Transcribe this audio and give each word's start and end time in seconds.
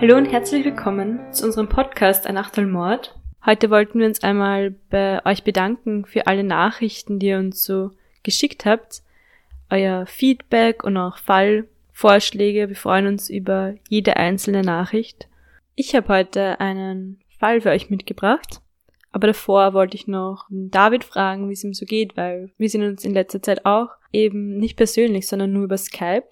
Hallo 0.00 0.16
und 0.16 0.26
herzlich 0.26 0.64
willkommen 0.64 1.18
zu 1.32 1.44
unserem 1.44 1.68
Podcast 1.68 2.28
Ein 2.28 2.36
Achtelmord. 2.36 3.18
Heute 3.44 3.68
wollten 3.68 3.98
wir 3.98 4.06
uns 4.06 4.22
einmal 4.22 4.70
bei 4.90 5.26
euch 5.26 5.42
bedanken 5.42 6.04
für 6.04 6.28
alle 6.28 6.44
Nachrichten, 6.44 7.18
die 7.18 7.26
ihr 7.26 7.38
uns 7.38 7.64
so 7.64 7.90
geschickt 8.22 8.64
habt, 8.64 9.02
euer 9.70 10.06
Feedback 10.06 10.84
und 10.84 10.96
auch 10.96 11.18
Fallvorschläge. 11.18 12.68
Wir 12.68 12.76
freuen 12.76 13.08
uns 13.08 13.28
über 13.28 13.74
jede 13.88 14.16
einzelne 14.16 14.62
Nachricht. 14.62 15.26
Ich 15.74 15.96
habe 15.96 16.06
heute 16.10 16.60
einen 16.60 17.18
Fall 17.36 17.60
für 17.60 17.70
euch 17.70 17.90
mitgebracht. 17.90 18.60
Aber 19.10 19.26
davor 19.26 19.74
wollte 19.74 19.96
ich 19.96 20.06
noch 20.06 20.46
David 20.48 21.02
fragen, 21.02 21.48
wie 21.48 21.54
es 21.54 21.64
ihm 21.64 21.74
so 21.74 21.86
geht, 21.86 22.16
weil 22.16 22.52
wir 22.56 22.70
sehen 22.70 22.84
uns 22.84 23.04
in 23.04 23.14
letzter 23.14 23.42
Zeit 23.42 23.66
auch 23.66 23.88
eben 24.12 24.58
nicht 24.58 24.76
persönlich, 24.76 25.26
sondern 25.26 25.52
nur 25.52 25.64
über 25.64 25.76
Skype, 25.76 26.28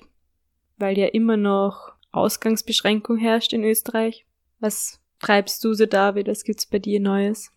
weil 0.78 0.96
ja 0.96 1.06
immer 1.08 1.36
noch 1.36 1.95
Ausgangsbeschränkung 2.16 3.18
herrscht 3.18 3.52
in 3.52 3.64
Österreich. 3.64 4.26
Was 4.58 5.00
treibst 5.20 5.62
du 5.64 5.74
so, 5.74 5.86
David? 5.86 6.28
Was 6.28 6.44
gibt's 6.44 6.66
bei 6.66 6.78
dir 6.78 7.00
Neues? 7.00 7.52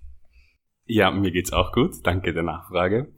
Ja, 0.86 1.12
mir 1.12 1.32
geht's 1.32 1.54
auch 1.54 1.72
gut. 1.72 1.96
Danke 2.04 2.34
der 2.34 2.44
Nachfrage. 2.44 3.14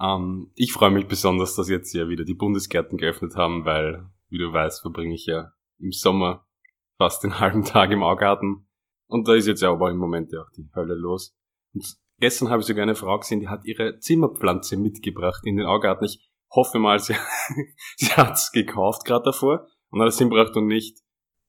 Ähm, 0.00 0.50
ich 0.54 0.72
freue 0.72 0.90
mich 0.90 1.06
besonders, 1.06 1.54
dass 1.54 1.68
jetzt 1.68 1.92
ja 1.92 2.08
wieder 2.08 2.24
die 2.24 2.34
Bundesgärten 2.34 2.98
geöffnet 2.98 3.36
haben, 3.36 3.64
weil, 3.64 4.06
wie 4.28 4.38
du 4.38 4.52
weißt, 4.52 4.82
verbringe 4.82 5.14
ich 5.14 5.26
ja 5.26 5.52
im 5.78 5.92
Sommer 5.92 6.46
fast 6.98 7.22
den 7.22 7.38
halben 7.40 7.64
Tag 7.64 7.90
im 7.90 8.02
Augarten 8.02 8.66
und 9.06 9.26
da 9.26 9.34
ist 9.34 9.46
jetzt 9.46 9.62
ja 9.62 9.72
aber 9.72 9.90
im 9.90 9.96
Moment 9.96 10.32
ja 10.32 10.40
auch 10.40 10.50
die 10.56 10.70
Hölle 10.74 10.94
los. 10.94 11.36
Und 11.74 11.84
gestern 12.18 12.48
habe 12.48 12.60
ich 12.60 12.66
sogar 12.66 12.84
eine 12.84 12.94
Frau 12.94 13.18
gesehen, 13.18 13.40
die 13.40 13.48
hat 13.48 13.64
ihre 13.64 13.98
Zimmerpflanze 13.98 14.76
mitgebracht 14.76 15.42
in 15.44 15.56
den 15.56 15.66
Augarten. 15.66 16.04
Ich 16.04 16.30
hoffe 16.50 16.78
mal, 16.78 16.98
sie, 17.00 17.14
sie 17.96 18.12
hat 18.12 18.34
es 18.34 18.52
gekauft 18.52 19.04
gerade 19.04 19.24
davor 19.24 19.66
und 19.90 20.00
hat 20.00 20.08
es 20.08 20.18
hingebracht 20.18 20.56
und 20.56 20.66
nicht 20.66 20.98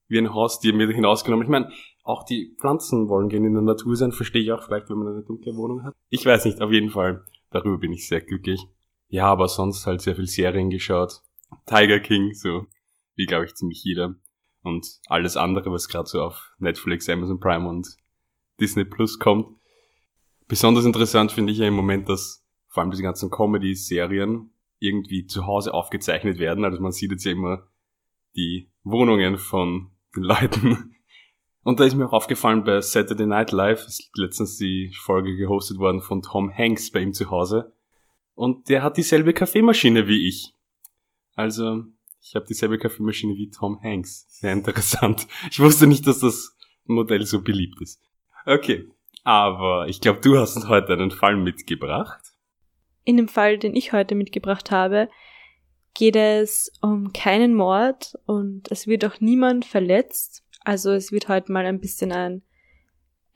wie 0.08 0.18
ein 0.18 0.34
Haustier 0.34 0.74
mit 0.74 0.94
hinausgenommen. 0.94 1.46
Ich 1.46 1.50
meine, 1.50 1.72
auch 2.04 2.24
die 2.24 2.56
Pflanzen 2.60 3.08
wollen 3.08 3.30
gerne 3.30 3.48
in 3.48 3.54
der 3.54 3.62
Natur 3.62 3.96
sein, 3.96 4.12
verstehe 4.12 4.42
ich 4.42 4.52
auch 4.52 4.64
vielleicht, 4.64 4.90
wenn 4.90 4.98
man 4.98 5.08
eine 5.08 5.24
dunkle 5.24 5.56
Wohnung 5.56 5.84
hat. 5.84 5.96
Ich 6.10 6.26
weiß 6.26 6.46
nicht, 6.46 6.62
auf 6.62 6.72
jeden 6.72 6.90
Fall. 6.90 7.24
Darüber 7.52 7.78
bin 7.78 7.94
ich 7.94 8.08
sehr 8.08 8.22
glücklich. 8.22 8.66
Ja, 9.08 9.28
aber 9.28 9.48
sonst 9.48 9.86
halt 9.86 10.02
sehr 10.02 10.16
viel 10.16 10.28
Serien 10.28 10.70
geschaut. 10.70 11.22
Tiger 11.66 12.00
King, 12.00 12.34
so 12.34 12.66
wie 13.16 13.26
glaube 13.26 13.46
ich 13.46 13.56
ziemlich 13.56 13.84
jeder 13.84 14.16
und 14.64 14.88
alles 15.08 15.38
andere, 15.38 15.72
was 15.72 15.88
gerade 15.88 16.08
so 16.08 16.22
auf 16.22 16.54
Netflix, 16.60 17.10
Amazon 17.10 17.40
Prime 17.40 17.68
und 17.68 17.96
Disney 18.60 18.86
Plus 18.86 19.20
kommt. 19.20 19.48
Besonders 20.48 20.86
interessant 20.86 21.32
finde 21.32 21.52
ich 21.52 21.60
ja 21.60 21.68
im 21.68 21.74
Moment, 21.74 22.10
dass 22.10 22.46
vor 22.68 22.82
allem 22.82 22.92
diese 22.92 23.04
ganzen 23.04 23.30
Comedy-Serien 23.30 24.54
irgendwie 24.80 25.26
zu 25.26 25.46
Hause 25.46 25.74
aufgezeichnet 25.74 26.40
werden. 26.40 26.66
Also 26.66 26.82
man 26.82 26.92
sieht 26.92 27.12
jetzt 27.12 27.26
ja 27.26 27.32
immer 27.32 27.68
die 28.36 28.70
Wohnungen 28.84 29.38
von 29.38 29.92
den 30.16 30.24
Leuten. 30.24 30.96
Und 31.64 31.80
da 31.80 31.84
ist 31.84 31.96
mir 31.96 32.08
auch 32.08 32.14
aufgefallen 32.14 32.64
bei 32.64 32.82
Saturday 32.82 33.28
Night 33.28 33.52
Live, 33.52 33.86
ist 33.86 34.10
letztens 34.16 34.58
die 34.58 34.92
Folge 35.00 35.36
gehostet 35.36 35.78
worden 35.78 36.02
von 36.02 36.24
Tom 36.24 36.52
Hanks 36.52 36.90
bei 36.92 37.02
ihm 37.02 37.14
zu 37.14 37.30
Hause. 37.30 37.74
Und 38.34 38.70
der 38.70 38.82
hat 38.82 38.98
dieselbe 38.98 39.34
Kaffeemaschine 39.34 40.08
wie 40.08 40.28
ich. 40.28 40.56
Also 41.36 41.84
ich 42.24 42.36
habe 42.36 42.46
dieselbe 42.46 42.78
Kaffeemaschine 42.78 43.36
wie 43.36 43.50
Tom 43.50 43.80
Hanks. 43.82 44.26
Sehr 44.40 44.54
interessant. 44.54 45.28
Ich 45.52 45.60
wusste 45.60 45.86
nicht, 45.86 46.08
dass 46.08 46.20
das 46.20 46.56
Modell 46.86 47.26
so 47.26 47.42
beliebt 47.42 47.80
ist. 47.82 48.02
Okay, 48.46 48.90
aber 49.24 49.88
ich 49.88 50.02
glaube, 50.02 50.22
du 50.22 50.38
hast 50.38 50.68
heute 50.68 50.94
einen 50.94 51.12
Fall 51.12 51.36
mitgebracht. 51.36 52.22
In 53.04 53.18
dem 53.18 53.28
Fall, 53.28 53.58
den 53.58 53.76
ich 53.76 53.94
heute 53.94 54.16
mitgebracht 54.16 54.72
habe, 54.72 55.10
geht 55.94 56.16
es 56.16 56.72
um 56.82 57.14
keinen 57.14 57.54
Mord 57.54 58.18
und 58.26 58.72
es 58.72 58.88
wird 58.88 59.06
auch 59.06 59.20
niemand 59.20 59.66
verletzt. 59.66 60.44
Also 60.64 60.92
es 60.92 61.12
wird 61.12 61.28
heute 61.28 61.52
mal 61.52 61.66
ein 61.66 61.80
bisschen 61.80 62.12
ein 62.12 62.42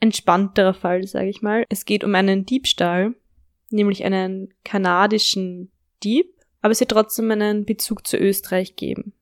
entspannterer 0.00 0.74
Fall, 0.74 1.06
sage 1.06 1.28
ich 1.28 1.42
mal. 1.42 1.64
Es 1.68 1.84
geht 1.84 2.04
um 2.04 2.14
einen 2.14 2.46
Diebstahl, 2.46 3.14
nämlich 3.70 4.04
einen 4.04 4.52
kanadischen 4.64 5.70
Dieb 6.02 6.36
aber 6.66 6.74
sie 6.74 6.86
trotzdem 6.86 7.30
einen 7.30 7.64
Bezug 7.64 8.08
zu 8.08 8.16
Österreich 8.16 8.74
geben. 8.74 9.12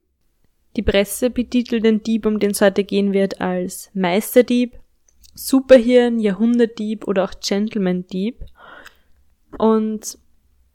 Die 0.76 0.82
Presse 0.82 1.28
betitelt 1.28 1.84
den 1.84 2.02
Dieb, 2.02 2.24
um 2.24 2.38
den 2.38 2.52
es 2.52 2.62
heute 2.62 2.84
gehen 2.84 3.12
wird, 3.12 3.42
als 3.42 3.90
Meisterdieb, 3.92 4.78
Superhirn, 5.34 6.20
Jahrhundertdieb 6.20 7.06
oder 7.06 7.24
auch 7.24 7.34
Gentleman-Dieb. 7.46 8.46
Und 9.58 10.16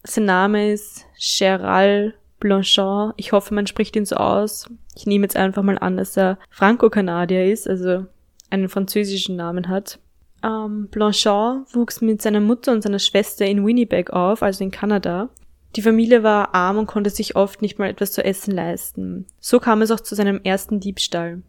sein 0.04 0.26
Name 0.26 0.72
ist 0.72 1.08
Gerald 1.18 2.14
Blanchard. 2.40 3.14
Ich 3.18 3.32
hoffe, 3.32 3.54
man 3.54 3.68
spricht 3.68 3.96
ihn 3.96 4.06
so 4.06 4.16
aus. 4.16 4.70
Ich 4.96 5.06
nehme 5.06 5.26
jetzt 5.26 5.36
einfach 5.36 5.64
mal 5.64 5.78
an, 5.78 5.98
dass 5.98 6.18
er 6.18 6.38
Franco-Kanadier 6.50 7.52
ist, 7.52 7.68
also 7.68 8.06
einen 8.50 8.70
französischen 8.70 9.36
Namen 9.36 9.70
hat. 9.70 10.00
Ähm, 10.44 10.88
Blanchard 10.90 11.74
wuchs 11.76 12.02
mit 12.02 12.22
seiner 12.22 12.40
Mutter 12.40 12.72
und 12.72 12.82
seiner 12.82 13.00
Schwester 13.00 13.46
in 13.46 13.66
Winnipeg 13.66 14.12
auf, 14.12 14.42
also 14.42 14.64
in 14.64 14.72
Kanada. 14.72 15.30
Die 15.76 15.82
Familie 15.82 16.24
war 16.24 16.56
arm 16.56 16.78
und 16.78 16.88
konnte 16.88 17.10
sich 17.10 17.36
oft 17.36 17.62
nicht 17.62 17.78
mal 17.78 17.90
etwas 17.90 18.12
zu 18.12 18.24
essen 18.24 18.56
leisten. 18.56 19.28
So 19.40 19.60
kam 19.60 19.82
es 19.82 19.92
auch 19.92 20.00
zu 20.00 20.16
seinem 20.16 20.42
ersten 20.44 20.80
Diebstahl. 20.80 21.44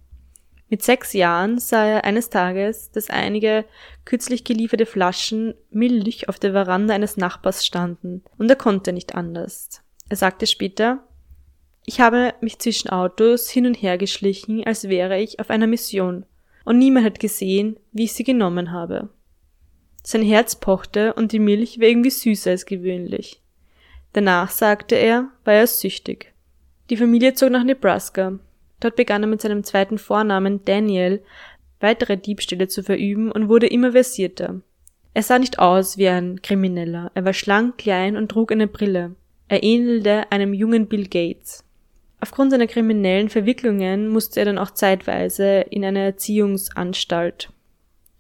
Mit 0.69 0.83
sechs 0.83 1.15
Jahren 1.15 1.59
sah 1.59 1.85
er 1.85 2.05
eines 2.05 2.31
Tages, 2.31 2.93
dass 2.93 3.11
einige 3.11 3.65
kürzlich 4.05 4.45
gelieferte 4.45 4.87
Flaschen 4.87 5.55
Milch 5.71 6.29
auf 6.29 6.39
der 6.39 6.53
Veranda 6.53 6.95
eines 6.95 7.17
Nachbars 7.17 7.67
standen, 7.67 8.23
und 8.39 8.49
er 8.49 8.57
konnte 8.57 8.93
nicht 8.93 9.15
anders. 9.17 9.83
Er 10.11 10.17
sagte 10.17 10.47
später, 10.47 11.03
ich 11.87 12.01
habe 12.01 12.35
mich 12.41 12.59
zwischen 12.59 12.91
Autos 12.91 13.49
hin 13.49 13.65
und 13.65 13.75
her 13.75 13.97
geschlichen, 13.97 14.65
als 14.65 14.89
wäre 14.89 15.19
ich 15.19 15.41
auf 15.41 15.51
einer 15.51 15.67
Mission, 15.67 16.27
und 16.65 16.79
niemand 16.79 17.07
hat 17.07 17.21
gesehen, 17.21 17.79
wie 17.93 18.05
ich 18.05 18.13
sie 18.13 18.25
genommen 18.25 18.73
habe. 18.73 19.09
Sein 20.03 20.23
Herz 20.23 20.57
pochte 20.57 21.15
und 21.15 21.33
die 21.33 21.39
Milch 21.39 21.81
war 21.81 21.87
irgendwie 21.87 22.11
süßer 22.11 22.51
als 22.51 22.67
gewöhnlich. 22.67 23.41
Danach, 24.13 24.51
sagte 24.51 24.97
er, 24.97 25.29
war 25.45 25.55
er 25.55 25.67
süchtig. 25.67 26.33
Die 26.91 26.97
Familie 26.97 27.35
zog 27.35 27.51
nach 27.51 27.65
Nebraska. 27.65 28.39
Dort 28.81 28.97
begann 28.97 29.23
er 29.23 29.29
mit 29.29 29.41
seinem 29.41 29.63
zweiten 29.63 29.99
Vornamen 29.99 30.65
Daniel 30.65 31.23
weitere 31.79 32.17
Diebstähle 32.17 32.67
zu 32.67 32.83
verüben 32.83 33.31
und 33.31 33.49
wurde 33.49 33.69
immer 33.69 33.93
versierter. 33.93 34.61
Er 35.15 35.23
sah 35.23 35.39
nicht 35.39 35.59
aus 35.61 35.99
wie 35.99 36.09
ein 36.09 36.43
Krimineller, 36.43 37.11
er 37.15 37.25
war 37.25 37.33
schlank, 37.33 37.79
klein 37.79 38.17
und 38.17 38.29
trug 38.29 38.53
eine 38.53 38.67
Brille. 38.67 39.15
Er 39.51 39.65
ähnelte 39.65 40.31
einem 40.31 40.55
jungen 40.55 40.87
Bill 40.87 41.09
Gates. 41.09 41.65
Aufgrund 42.21 42.53
seiner 42.53 42.69
kriminellen 42.69 43.29
Verwicklungen 43.29 44.07
musste 44.07 44.39
er 44.39 44.47
dann 44.47 44.59
auch 44.59 44.71
zeitweise 44.71 45.63
in 45.71 45.85
eine 45.85 46.05
Erziehungsanstalt. 46.05 47.51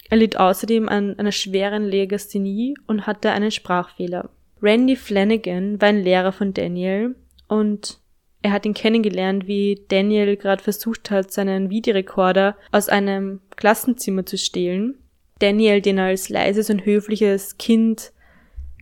Er 0.09 0.17
litt 0.17 0.37
außerdem 0.37 0.89
an 0.89 1.17
einer 1.21 1.31
schweren 1.31 1.85
Legasthenie 1.85 2.75
und 2.89 3.07
hatte 3.07 3.31
einen 3.31 3.53
Sprachfehler. 3.53 4.29
Randy 4.61 4.97
Flanagan 4.97 5.81
war 5.81 5.91
ein 5.91 6.03
Lehrer 6.03 6.33
von 6.33 6.53
Daniel 6.53 7.15
und 7.47 8.01
er 8.43 8.51
hat 8.51 8.67
ihn 8.67 8.75
kennengelernt, 8.75 9.47
wie 9.47 9.85
Daniel 9.87 10.37
gerade 10.37 10.65
versucht 10.65 11.13
hat, 11.13 11.31
seinen 11.31 11.71
Videorekorder 11.71 12.57
aus 12.73 12.89
einem 12.89 13.39
Klassenzimmer 13.55 14.27
zu 14.27 14.37
stehlen. 14.37 14.99
Daniel, 15.39 15.81
den 15.81 16.01
als 16.01 16.29
leises 16.29 16.71
und 16.71 16.85
höfliches 16.85 17.57
Kind 17.57 18.11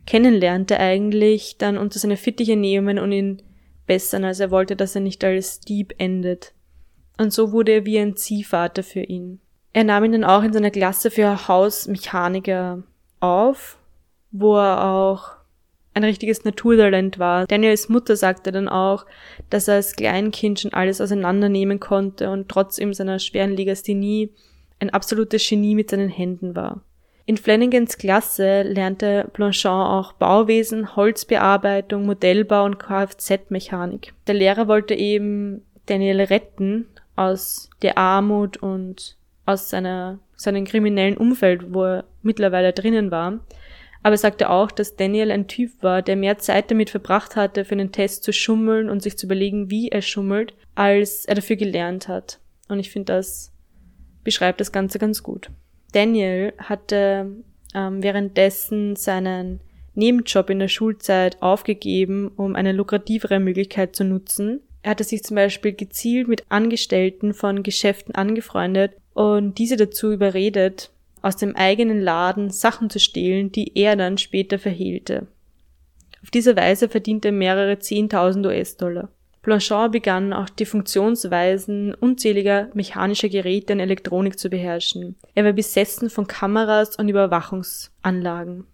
kennenlernte, 0.09 0.81
eigentlich 0.81 1.59
dann 1.59 1.77
unter 1.77 1.99
seine 1.99 2.17
Fittiche 2.17 2.57
nehmen 2.57 2.99
und 2.99 3.13
ihn 3.13 3.43
bessern, 3.87 4.25
als 4.25 4.41
er 4.41 4.51
wollte, 4.51 4.75
dass 4.75 4.95
er 4.95 5.03
nicht 5.03 5.23
als 5.23 5.61
Dieb 5.61 5.95
endet. 5.99 6.55
Und 7.19 7.31
so 7.31 7.53
wurde 7.53 7.73
er 7.73 7.85
wie 7.85 7.99
ein 7.99 8.17
Ziehvater 8.17 8.83
für 8.83 9.03
ihn. 9.03 9.39
Er 9.75 9.85
nahm 9.85 10.05
ihn 10.05 10.13
dann 10.13 10.25
auch 10.25 10.43
in 10.43 10.53
seiner 10.55 10.71
Klasse 10.71 11.11
für 11.11 11.47
Hausmechaniker 11.47 12.85
auf, 13.21 13.77
wo 14.31 14.57
er 14.57 14.83
auch 14.83 15.33
ein 15.93 16.05
richtiges 16.05 16.43
Naturtalent 16.43 17.19
war. 17.19 17.47
Daniels 17.47 17.91
Mutter 17.91 18.17
sagte 18.17 18.51
dann 18.51 18.69
auch, 18.69 19.05
dass 19.51 19.69
er 19.69 19.75
als 19.75 19.95
Kleinkind 19.95 20.61
schon 20.61 20.73
alles 20.73 21.03
auseinandernehmen 21.03 21.81
konnte 21.81 22.31
und 22.31 22.49
trotzdem 22.49 22.95
seiner 22.95 23.19
schweren 23.19 23.51
Legasthenie 23.51 24.33
ein 24.81 24.89
absolutes 24.89 25.47
Genie 25.47 25.75
mit 25.75 25.91
seinen 25.91 26.09
Händen 26.09 26.57
war. 26.57 26.81
In 27.29 27.37
Flanagans 27.37 27.99
Klasse 27.99 28.63
lernte 28.63 29.29
Blanchard 29.35 29.91
auch 29.91 30.15
Bauwesen, 30.15 30.97
Holzbearbeitung, 30.97 32.07
Modellbau 32.07 32.65
und 32.65 32.79
Kfz-Mechanik. 32.79 34.15
Der 34.27 34.35
Lehrer 34.35 34.67
wollte 34.67 34.95
eben 34.95 35.61
Daniel 35.85 36.23
retten 36.23 36.87
aus 37.17 37.69
der 37.83 37.99
Armut 37.99 38.57
und 38.57 39.19
aus 39.45 39.69
seiner, 39.69 40.21
seinem 40.37 40.65
kriminellen 40.65 41.19
Umfeld, 41.19 41.75
wo 41.75 41.85
er 41.85 42.05
mittlerweile 42.23 42.73
drinnen 42.73 43.11
war. 43.11 43.41
Aber 44.03 44.15
er 44.15 44.19
sagte 44.19 44.49
auch, 44.49 44.71
dass 44.71 44.97
Daniel 44.97 45.31
ein 45.31 45.49
Typ 45.49 45.83
war, 45.83 46.01
der 46.01 46.17
mehr 46.17 46.39
Zeit 46.39 46.71
damit 46.71 46.89
verbracht 46.89 47.37
hatte, 47.37 47.67
für 47.67 47.73
einen 47.73 47.93
Test 47.93 48.25
zu 48.25 48.33
schummeln 48.33 48.89
und 48.89 49.03
sich 49.03 49.19
zu 49.19 49.27
überlegen, 49.27 49.71
wie 49.71 49.91
er 49.91 50.01
schummelt, 50.01 50.55
als 50.77 51.27
er 51.27 51.35
dafür 51.35 51.57
gelernt 51.57 52.09
hat. 52.09 52.41
Und 52.71 52.79
ich 52.79 52.91
finde, 52.91 53.13
das 53.13 53.53
beschreibt 54.25 54.63
das 54.63 54.73
Ganze 54.73 54.99
ganz 54.99 55.23
gut. 55.23 55.51
Daniel 55.93 56.53
hatte 56.59 57.33
ähm, 57.75 58.03
währenddessen 58.03 58.97
seinen 58.97 59.61
Nebenjob 59.95 60.51
in 60.51 60.61
der 60.61 60.69
Schulzeit 60.69 61.43
aufgegeben, 61.43 62.31
um 62.37 62.55
eine 62.55 62.73
lukrativere 62.73 63.41
Möglichkeit 63.41 63.97
zu 63.97 64.05
nutzen. 64.05 64.61
Er 64.83 64.93
hatte 64.93 65.05
sich 65.05 65.25
zum 65.25 65.35
Beispiel 65.35 65.73
gezielt 65.73 66.29
mit 66.29 66.45
Angestellten 66.51 67.35
von 67.35 67.63
Geschäften 67.63 68.15
angefreundet 68.15 68.93
und 69.15 69.59
diese 69.59 69.77
dazu 69.77 70.13
überredet, 70.13 70.91
aus 71.21 71.37
dem 71.37 71.57
eigenen 71.57 72.01
Laden 72.01 72.51
Sachen 72.51 72.91
zu 72.91 73.01
stehlen, 73.01 73.51
die 73.51 73.73
er 73.77 73.97
dann 73.97 74.19
später 74.19 74.59
verhehlte. 74.59 75.27
Auf 76.23 76.31
diese 76.31 76.57
Weise 76.57 76.89
verdiente 76.89 77.29
er 77.29 77.33
mehrere 77.33 77.73
10.000 77.75 78.47
US-Dollar. 78.47 79.09
Blanchard 79.49 79.93
begann 79.93 80.35
auch 80.35 80.51
die 80.51 80.67
Funktionsweisen 80.67 81.95
unzähliger 81.95 82.69
mechanischer 82.75 83.31
Geräte 83.31 83.73
und 83.73 83.81
Elektronik 83.81 84.39
zu 84.39 84.51
beherrschen. 84.51 85.17
Er 85.35 85.47
war 85.47 85.55
besessen 85.55 86.11
von 86.11 86.27
Kameras 86.27 86.97
und 86.97 87.09
Überwachungsanlagen. 87.09 88.67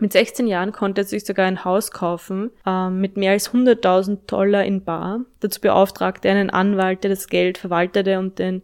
Mit 0.00 0.12
16 0.12 0.48
Jahren 0.48 0.72
konnte 0.72 1.02
er 1.02 1.04
sich 1.04 1.24
sogar 1.24 1.46
ein 1.46 1.64
Haus 1.64 1.92
kaufen, 1.92 2.50
äh, 2.66 2.90
mit 2.90 3.16
mehr 3.16 3.30
als 3.30 3.52
100.000 3.52 4.26
Dollar 4.26 4.64
in 4.64 4.82
Bar. 4.82 5.20
Dazu 5.38 5.60
beauftragte 5.60 6.26
er 6.26 6.34
einen 6.34 6.50
Anwalt, 6.50 7.04
der 7.04 7.10
das 7.10 7.28
Geld 7.28 7.56
verwaltete 7.56 8.18
und 8.18 8.40
den 8.40 8.62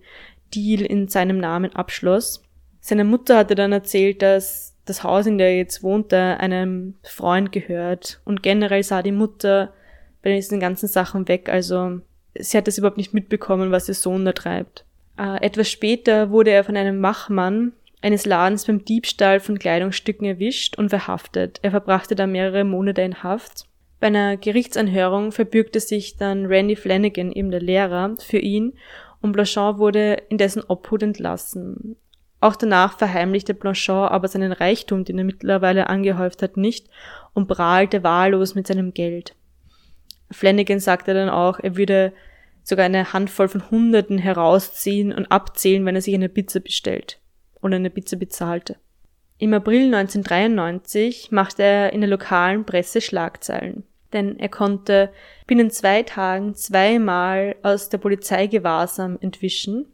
Deal 0.53 0.83
in 0.83 1.07
seinem 1.07 1.39
Namen 1.39 1.73
abschloss. 1.77 2.43
Seine 2.81 3.05
Mutter 3.05 3.37
hatte 3.37 3.55
dann 3.55 3.71
erzählt, 3.71 4.23
dass 4.23 4.75
das 4.87 5.05
Haus, 5.05 5.27
in 5.27 5.39
dem 5.39 5.47
er 5.47 5.57
jetzt 5.57 5.85
wohnte, 5.85 6.41
einem 6.41 6.95
Freund 7.05 7.53
gehört. 7.53 8.21
Und 8.25 8.43
generell 8.43 8.83
sah 8.83 9.05
die 9.05 9.13
Mutter 9.13 9.73
bei 10.23 10.35
diesen 10.35 10.61
ganzen 10.61 10.89
Sachen 10.89 11.29
weg. 11.29 11.49
Also 11.49 12.01
sie 12.39 12.57
hat 12.57 12.67
das 12.67 12.79
überhaupt 12.79 12.97
nicht 12.97 13.15
mitbekommen, 13.15 13.71
was 13.71 13.89
ihr 13.89 13.95
Sohn 13.95 14.25
da 14.25 14.33
treibt. 14.33 14.85
Äh, 15.19 15.45
etwas 15.45 15.71
später 15.71 16.31
wurde 16.31 16.51
er 16.51 16.65
von 16.65 16.77
einem 16.77 17.03
Wachmann 17.03 17.73
eines 18.01 18.27
Ladens 18.27 18.67
beim 18.67 18.85
Diebstahl 18.85 19.41
von 19.41 19.59
Kleidungsstücken 19.59 20.27
erwischt 20.27 20.77
und 20.77 20.89
verhaftet. 20.89 21.61
Er 21.63 21.71
verbrachte 21.71 22.15
da 22.15 22.27
mehrere 22.27 22.65
Monate 22.65 23.03
in 23.03 23.23
Haft. 23.23 23.67
Bei 24.01 24.09
einer 24.09 24.37
Gerichtsanhörung 24.37 25.31
verbürgte 25.31 25.79
sich 25.79 26.17
dann 26.17 26.47
Randy 26.47 26.75
Flanagan, 26.75 27.31
eben 27.31 27.53
der 27.53 27.61
Lehrer, 27.61 28.17
für 28.19 28.39
ihn 28.39 28.73
und 29.21 29.33
Blanchard 29.33 29.79
wurde 29.79 30.15
in 30.29 30.39
dessen 30.39 30.63
Obhut 30.67 31.03
entlassen. 31.03 31.97
Auch 32.41 32.57
danach 32.57 32.99
verheimlichte 32.99 33.55
Blanchard 33.55 34.11
aber 34.11 34.27
seinen 34.27 34.51
Reichtum, 34.51 35.05
den 35.05 35.19
er 35.19 35.25
mittlerweile 35.25 35.89
angehäuft 35.89 36.43
hat, 36.43 36.57
nicht 36.57 36.89
und 37.33 37.47
prahlte 37.47 38.03
wahllos 38.03 38.57
mit 38.57 38.67
seinem 38.67 38.93
Geld. 38.93 39.37
Flanagan 40.32 40.81
sagte 40.81 41.14
dann 41.14 41.29
auch, 41.29 41.58
er 41.61 41.76
würde 41.76 42.12
sogar 42.64 42.87
eine 42.87 43.12
Handvoll 43.12 43.49
von 43.49 43.70
Hunderten 43.70 44.19
herausziehen 44.19 45.12
und 45.12 45.31
abzählen, 45.31 45.84
wenn 45.84 45.94
er 45.94 46.02
sich 46.02 46.14
eine 46.14 46.29
Pizza 46.29 46.61
bestellt 46.61 47.19
oder 47.61 47.76
eine 47.76 47.90
Pizza 47.90 48.17
bezahlte. 48.17 48.76
Im 49.38 49.55
April 49.55 49.93
1993 49.93 51.32
machte 51.32 51.64
er 51.64 51.93
in 51.93 52.00
der 52.00 52.11
lokalen 52.11 52.64
Presse 52.64 53.00
Schlagzeilen, 53.00 53.82
denn 54.12 54.38
er 54.38 54.49
konnte 54.49 55.11
binnen 55.49 55.70
zwei 55.70 56.05
Tagen 56.05 56.55
zweimal 56.55 57.56
aus 57.62 57.88
der 57.88 57.99
Polizeigewahrsam 57.99 59.19
entwischen. 59.20 59.87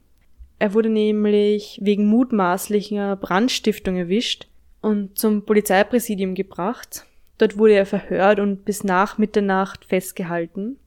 Er 0.59 0.75
wurde 0.75 0.91
nämlich 0.91 1.79
wegen 1.83 2.07
mutmaßlicher 2.07 3.17
Brandstiftung 3.17 3.97
erwischt 3.97 4.49
und 4.83 5.19
zum 5.19 5.47
Polizeipräsidium 5.47 6.35
gebracht. 6.35 7.07
Dort 7.39 7.57
wurde 7.57 7.75
er 7.75 7.87
verhört 7.87 8.41
und 8.41 8.65
bis 8.65 8.85
nach 8.85 9.19
Mitternacht 9.19 9.85
festgehalten. 9.85 10.79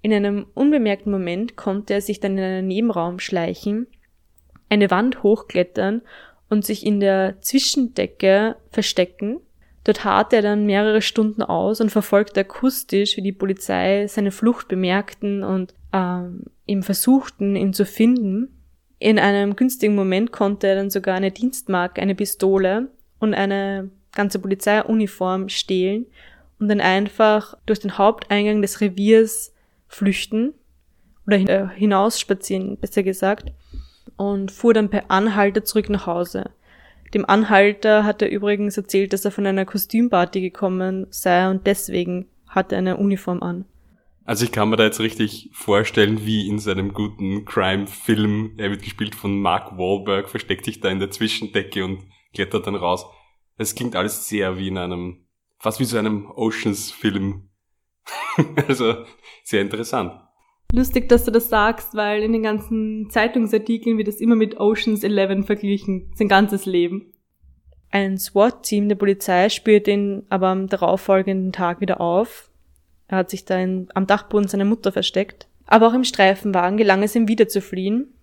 In 0.00 0.12
einem 0.12 0.46
unbemerkten 0.54 1.12
Moment 1.12 1.56
konnte 1.56 1.94
er 1.94 2.00
sich 2.00 2.18
dann 2.18 2.38
in 2.38 2.44
einen 2.44 2.66
Nebenraum 2.66 3.18
schleichen 3.18 3.86
eine 4.72 4.90
Wand 4.90 5.22
hochklettern 5.22 6.00
und 6.48 6.64
sich 6.64 6.84
in 6.86 6.98
der 6.98 7.40
Zwischendecke 7.42 8.56
verstecken. 8.70 9.40
Dort 9.84 10.04
harrte 10.04 10.36
er 10.36 10.42
dann 10.42 10.64
mehrere 10.64 11.02
Stunden 11.02 11.42
aus 11.42 11.80
und 11.80 11.90
verfolgte 11.90 12.40
akustisch, 12.40 13.16
wie 13.16 13.22
die 13.22 13.32
Polizei 13.32 14.06
seine 14.06 14.30
Flucht 14.30 14.68
bemerkten 14.68 15.42
und 15.44 15.74
ähm, 15.92 16.44
ihm 16.66 16.82
versuchten, 16.82 17.54
ihn 17.54 17.74
zu 17.74 17.84
finden. 17.84 18.62
In 18.98 19.18
einem 19.18 19.56
günstigen 19.56 19.94
Moment 19.94 20.32
konnte 20.32 20.68
er 20.68 20.76
dann 20.76 20.88
sogar 20.88 21.16
eine 21.16 21.32
Dienstmarke, 21.32 22.00
eine 22.00 22.14
Pistole 22.14 22.88
und 23.18 23.34
eine 23.34 23.90
ganze 24.14 24.38
Polizeiuniform 24.38 25.48
stehlen 25.48 26.06
und 26.58 26.68
dann 26.68 26.80
einfach 26.80 27.56
durch 27.66 27.80
den 27.80 27.98
Haupteingang 27.98 28.62
des 28.62 28.80
Reviers 28.80 29.52
flüchten 29.88 30.54
oder 31.26 31.36
äh, 31.38 31.68
hinausspazieren, 31.74 32.76
besser 32.78 33.02
gesagt 33.02 33.52
und 34.16 34.50
fuhr 34.50 34.74
dann 34.74 34.90
per 34.90 35.10
Anhalter 35.10 35.64
zurück 35.64 35.88
nach 35.90 36.06
Hause. 36.06 36.50
Dem 37.14 37.28
Anhalter 37.28 38.04
hat 38.04 38.22
er 38.22 38.30
übrigens 38.30 38.76
erzählt, 38.76 39.12
dass 39.12 39.24
er 39.24 39.30
von 39.30 39.46
einer 39.46 39.66
Kostümparty 39.66 40.40
gekommen 40.40 41.06
sei 41.10 41.50
und 41.50 41.66
deswegen 41.66 42.26
hatte 42.48 42.74
er 42.74 42.78
eine 42.78 42.96
Uniform 42.96 43.42
an. 43.42 43.66
Also 44.24 44.44
ich 44.44 44.52
kann 44.52 44.70
mir 44.70 44.76
da 44.76 44.84
jetzt 44.84 45.00
richtig 45.00 45.50
vorstellen, 45.52 46.24
wie 46.24 46.48
in 46.48 46.58
seinem 46.58 46.94
guten 46.94 47.44
Crime-Film, 47.44 48.52
er 48.56 48.70
wird 48.70 48.82
gespielt 48.82 49.14
von 49.14 49.40
Mark 49.40 49.76
Wahlberg, 49.76 50.28
versteckt 50.28 50.64
sich 50.64 50.80
da 50.80 50.88
in 50.88 51.00
der 51.00 51.10
Zwischendecke 51.10 51.84
und 51.84 52.06
klettert 52.32 52.66
dann 52.66 52.76
raus. 52.76 53.04
Es 53.56 53.74
klingt 53.74 53.96
alles 53.96 54.28
sehr 54.28 54.58
wie 54.58 54.68
in 54.68 54.78
einem, 54.78 55.26
fast 55.58 55.80
wie 55.80 55.84
so 55.84 55.98
einem 55.98 56.30
Oceans-Film. 56.30 57.48
also 58.68 59.04
sehr 59.44 59.60
interessant. 59.60 60.20
Lustig, 60.72 61.08
dass 61.08 61.24
du 61.24 61.30
das 61.30 61.50
sagst, 61.50 61.94
weil 61.94 62.22
in 62.22 62.32
den 62.32 62.42
ganzen 62.42 63.10
Zeitungsartikeln 63.10 63.98
wird 63.98 64.08
das 64.08 64.20
immer 64.20 64.36
mit 64.36 64.58
Oceans 64.58 65.04
11 65.04 65.44
verglichen, 65.44 66.10
sein 66.14 66.28
ganzes 66.28 66.64
Leben. 66.64 67.12
Ein 67.90 68.16
SWAT-Team 68.16 68.88
der 68.88 68.96
Polizei 68.96 69.50
spürt 69.50 69.86
ihn 69.86 70.24
aber 70.30 70.48
am 70.48 70.66
darauffolgenden 70.68 71.52
Tag 71.52 71.82
wieder 71.82 72.00
auf. 72.00 72.50
Er 73.06 73.18
hat 73.18 73.28
sich 73.28 73.44
da 73.44 73.58
in, 73.58 73.88
am 73.94 74.06
Dachboden 74.06 74.48
seiner 74.48 74.64
Mutter 74.64 74.92
versteckt. 74.92 75.46
Aber 75.66 75.88
auch 75.88 75.94
im 75.94 76.04
Streifenwagen 76.04 76.78
gelang 76.78 77.02
es 77.02 77.14
ihm 77.14 77.28
wieder 77.28 77.48
zu 77.48 77.60
fliehen. 77.60 78.14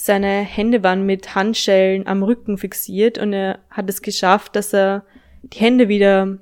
Seine 0.00 0.42
Hände 0.42 0.82
waren 0.82 1.06
mit 1.06 1.34
Handschellen 1.34 2.06
am 2.06 2.22
Rücken 2.22 2.56
fixiert 2.56 3.18
und 3.18 3.32
er 3.32 3.58
hat 3.70 3.90
es 3.90 4.02
geschafft, 4.02 4.54
dass 4.54 4.72
er 4.72 5.04
die 5.42 5.58
Hände 5.58 5.88
wieder 5.88 6.38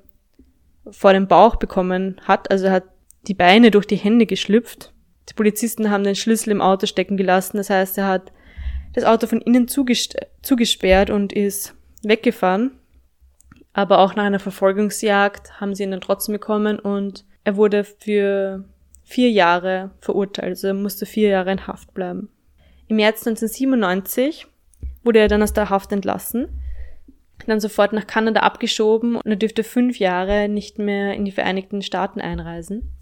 vor 0.91 1.13
dem 1.13 1.27
Bauch 1.27 1.57
bekommen 1.57 2.21
hat. 2.25 2.51
Also 2.51 2.67
er 2.67 2.73
hat 2.73 2.85
die 3.27 3.35
Beine 3.35 3.71
durch 3.71 3.87
die 3.87 3.97
Hände 3.97 4.27
geschlüpft 4.27 4.93
die 5.29 5.35
Polizisten 5.35 5.91
haben 5.91 6.05
den 6.05 6.15
Schlüssel 6.15 6.51
im 6.51 6.61
Auto 6.61 6.87
stecken 6.87 7.17
gelassen. 7.17 7.57
Das 7.57 7.71
heißt, 7.71 7.99
er 7.99 8.07
hat 8.07 8.33
das 8.95 9.05
Auto 9.05 9.27
von 9.27 9.41
innen 9.41 9.69
zugesperrt 9.69 11.11
und 11.11 11.33
ist 11.33 11.75
weggefahren. 12.03 12.79
Aber 13.73 13.99
auch 13.99 14.15
nach 14.15 14.25
einer 14.25 14.39
Verfolgungsjagd 14.39 15.61
haben 15.61 15.75
sie 15.75 15.83
ihn 15.83 15.91
dann 15.91 16.01
trotzdem 16.01 16.33
bekommen 16.33 16.79
und 16.79 17.25
er 17.45 17.57
wurde 17.57 17.85
für 17.85 18.65
vier 19.03 19.31
Jahre 19.31 19.91
verurteilt. 20.01 20.49
Also 20.49 20.69
er 20.69 20.75
musste 20.75 21.05
vier 21.05 21.29
Jahre 21.29 21.53
in 21.53 21.67
Haft 21.67 21.93
bleiben. 21.93 22.31
Im 22.89 22.97
März 22.97 23.27
1997 23.27 24.47
wurde 25.03 25.19
er 25.19 25.29
dann 25.29 25.43
aus 25.43 25.53
der 25.53 25.71
Haft 25.71 25.93
entlassen, 25.93 26.49
dann 27.47 27.61
sofort 27.61 27.93
nach 27.93 28.07
Kanada 28.07 28.41
abgeschoben 28.41 29.17
und 29.17 29.27
er 29.27 29.37
dürfte 29.37 29.65
fünf 29.65 29.99
Jahre 29.99 30.49
nicht 30.49 30.79
mehr 30.79 31.15
in 31.15 31.25
die 31.25 31.33
Vereinigten 31.33 31.83
Staaten 31.83 32.21
einreisen. 32.21 32.93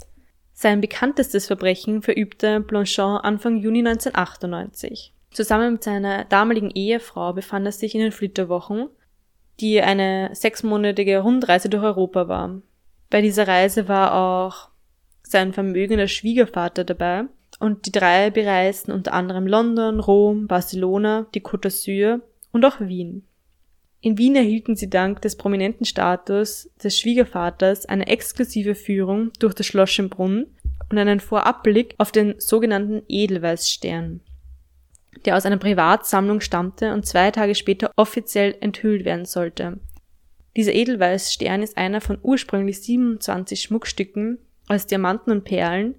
Sein 0.53 0.81
bekanntestes 0.81 1.47
Verbrechen 1.47 2.03
verübte 2.03 2.61
Blanchard 2.61 3.25
Anfang 3.25 3.59
Juni 3.59 3.81
1998. 3.81 5.13
Zusammen 5.33 5.75
mit 5.75 5.85
seiner 5.85 6.25
damaligen 6.25 6.71
Ehefrau 6.71 7.33
befand 7.33 7.67
er 7.67 7.73
sich 7.73 7.95
in 7.95 8.01
den 8.01 8.13
Flitterwochen, 8.13 8.89
die 9.61 9.83
eine 9.83 10.31
sechsmonatige 10.33 11.19
Rundreise 11.19 11.69
durch 11.69 11.83
Europa 11.83 12.29
war. 12.29 12.63
Bei 13.11 13.21
dieser 13.21 13.49
Reise 13.49 13.89
war 13.89 14.15
auch 14.15 14.69
sein 15.23 15.53
vermögender 15.53 16.09
Schwiegervater 16.09 16.85
dabei 16.85 17.25
und 17.61 17.87
die 17.87 17.93
drei 17.93 18.31
bereisten 18.31 18.93
unter 18.93 19.13
anderem 19.13 19.47
London, 19.47 20.01
Rom, 20.01 20.47
Barcelona, 20.47 21.27
die 21.35 21.43
Côte 21.43 21.69
d'Azur 21.69 22.21
und 22.53 22.65
auch 22.65 22.81
Wien. 22.81 23.25
In 24.01 24.19
Wien 24.19 24.37
erhielten 24.37 24.77
sie 24.77 24.91
dank 24.91 25.23
des 25.23 25.37
prominenten 25.37 25.87
Status 25.87 26.71
des 26.83 26.99
Schwiegervaters 26.99 27.87
eine 27.87 28.07
exklusive 28.07 28.75
Führung 28.75 29.31
durch 29.39 29.55
das 29.55 29.67
Schloss 29.67 29.91
Schönbrunn 29.91 30.47
und 30.91 30.99
einen 30.99 31.21
Vorabblick 31.21 31.95
auf 31.97 32.13
den 32.13 32.35
sogenannten 32.39 33.03
Edelweißstern, 33.09 34.21
der 35.25 35.37
aus 35.37 35.47
einer 35.47 35.57
Privatsammlung 35.57 36.41
stammte 36.41 36.93
und 36.93 37.07
zwei 37.07 37.31
Tage 37.31 37.55
später 37.55 37.93
offiziell 37.97 38.55
enthüllt 38.61 39.07
werden 39.07 39.25
sollte. 39.25 39.81
Dieser 40.55 40.75
Edelweißstern 40.75 41.63
ist 41.63 41.77
einer 41.77 42.01
von 42.01 42.19
ursprünglich 42.23 42.83
27 42.83 43.63
Schmuckstücken 43.63 44.39
aus 44.69 44.87
Diamanten 44.87 45.31
und 45.31 45.45
Perlen, 45.45 45.95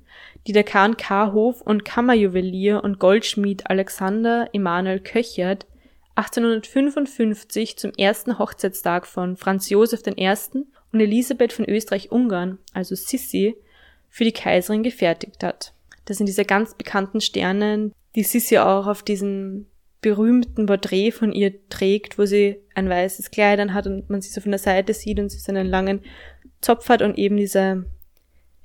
die 0.47 0.53
der 0.53 0.63
K&K-Hof 0.63 1.61
und 1.61 1.85
Kammerjuwelier 1.85 2.83
und 2.83 2.99
Goldschmied 2.99 3.69
Alexander 3.69 4.49
Emanuel 4.53 4.99
Köchert 4.99 5.65
1855 6.15 7.77
zum 7.77 7.91
ersten 7.91 8.39
Hochzeitstag 8.39 9.05
von 9.05 9.35
Franz 9.35 9.69
Josef 9.69 10.01
I. 10.07 10.33
und 10.93 10.99
Elisabeth 10.99 11.51
von 11.51 11.65
Österreich-Ungarn, 11.65 12.57
also 12.73 12.95
Sissi, 12.95 13.55
für 14.09 14.23
die 14.23 14.31
Kaiserin 14.31 14.81
gefertigt 14.81 15.43
hat. 15.43 15.73
Das 16.05 16.17
sind 16.17 16.27
diese 16.27 16.45
ganz 16.45 16.75
bekannten 16.75 17.19
Sterne, 17.19 17.91
die 18.15 18.23
Sissi 18.23 18.57
auch 18.59 18.87
auf 18.87 19.03
diesem 19.03 19.65
berühmten 19.99 20.67
Porträt 20.67 21.11
von 21.11 21.33
ihr 21.33 21.67
trägt, 21.67 22.17
wo 22.17 22.25
sie 22.25 22.61
ein 22.75 22.87
weißes 22.87 23.31
Kleid 23.31 23.59
hat 23.71 23.87
und 23.87 24.09
man 24.09 24.21
sie 24.21 24.29
so 24.29 24.39
von 24.39 24.51
der 24.51 24.59
Seite 24.59 24.93
sieht 24.93 25.19
und 25.19 25.29
sie 25.29 25.39
so 25.39 25.51
einen 25.51 25.67
langen 25.67 26.01
Zopf 26.61 26.87
hat 26.89 27.01
und 27.01 27.17
eben 27.17 27.35
diese, 27.37 27.85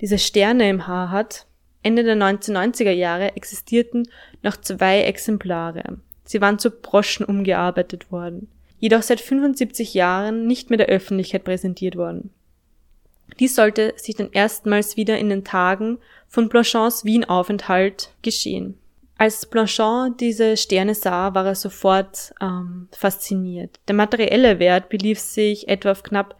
diese 0.01 0.17
Sterne 0.17 0.69
im 0.69 0.87
Haar 0.87 1.11
hat. 1.11 1.45
Ende 1.83 2.03
der 2.03 2.15
1990er 2.15 2.91
Jahre 2.91 3.35
existierten 3.35 4.07
noch 4.43 4.57
zwei 4.57 5.03
Exemplare. 5.03 5.99
Sie 6.25 6.41
waren 6.41 6.59
zu 6.59 6.69
Broschen 6.69 7.25
umgearbeitet 7.25 8.11
worden, 8.11 8.49
jedoch 8.79 9.01
seit 9.01 9.21
75 9.21 9.93
Jahren 9.93 10.45
nicht 10.45 10.69
mehr 10.69 10.77
der 10.77 10.87
Öffentlichkeit 10.87 11.43
präsentiert 11.43 11.95
worden. 11.95 12.31
Dies 13.39 13.55
sollte 13.55 13.93
sich 13.95 14.15
dann 14.15 14.31
erstmals 14.31 14.97
wieder 14.97 15.17
in 15.17 15.29
den 15.29 15.43
Tagen 15.43 15.99
von 16.27 16.49
Blanchons 16.49 17.05
Wien-Aufenthalt 17.05 18.13
geschehen. 18.21 18.77
Als 19.17 19.45
Blanchon 19.45 20.17
diese 20.17 20.57
Sterne 20.57 20.95
sah, 20.95 21.33
war 21.33 21.45
er 21.45 21.55
sofort 21.55 22.33
ähm, 22.41 22.87
fasziniert. 22.91 23.79
Der 23.87 23.95
materielle 23.95 24.59
Wert 24.59 24.89
belief 24.89 25.19
sich 25.19 25.67
etwa 25.67 25.91
auf 25.91 26.03
knapp 26.03 26.35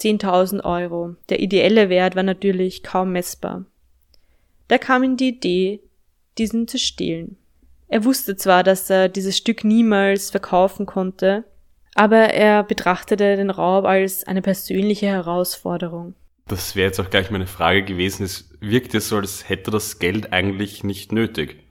10.000 0.00 0.64
Euro. 0.64 1.16
Der 1.28 1.40
ideelle 1.40 1.88
Wert 1.88 2.16
war 2.16 2.22
natürlich 2.22 2.82
kaum 2.82 3.12
messbar. 3.12 3.66
Da 4.68 4.78
kam 4.78 5.02
ihm 5.02 5.16
die 5.16 5.28
Idee, 5.28 5.80
diesen 6.38 6.68
zu 6.68 6.78
stehlen. 6.78 7.36
Er 7.88 8.04
wusste 8.04 8.36
zwar, 8.36 8.62
dass 8.62 8.88
er 8.88 9.08
dieses 9.08 9.36
Stück 9.36 9.64
niemals 9.64 10.30
verkaufen 10.30 10.86
konnte, 10.86 11.44
aber 11.94 12.16
er 12.18 12.62
betrachtete 12.62 13.36
den 13.36 13.50
Raub 13.50 13.84
als 13.84 14.24
eine 14.24 14.42
persönliche 14.42 15.06
Herausforderung. 15.06 16.14
Das 16.46 16.76
wäre 16.76 16.86
jetzt 16.86 17.00
auch 17.00 17.10
gleich 17.10 17.30
meine 17.30 17.46
Frage 17.46 17.84
gewesen. 17.84 18.24
Es 18.24 18.50
wirkt 18.60 18.94
ja 18.94 19.00
so, 19.00 19.16
als 19.16 19.48
hätte 19.48 19.70
das 19.70 19.98
Geld 19.98 20.32
eigentlich 20.32 20.84
nicht 20.84 21.12
nötig. 21.12 21.64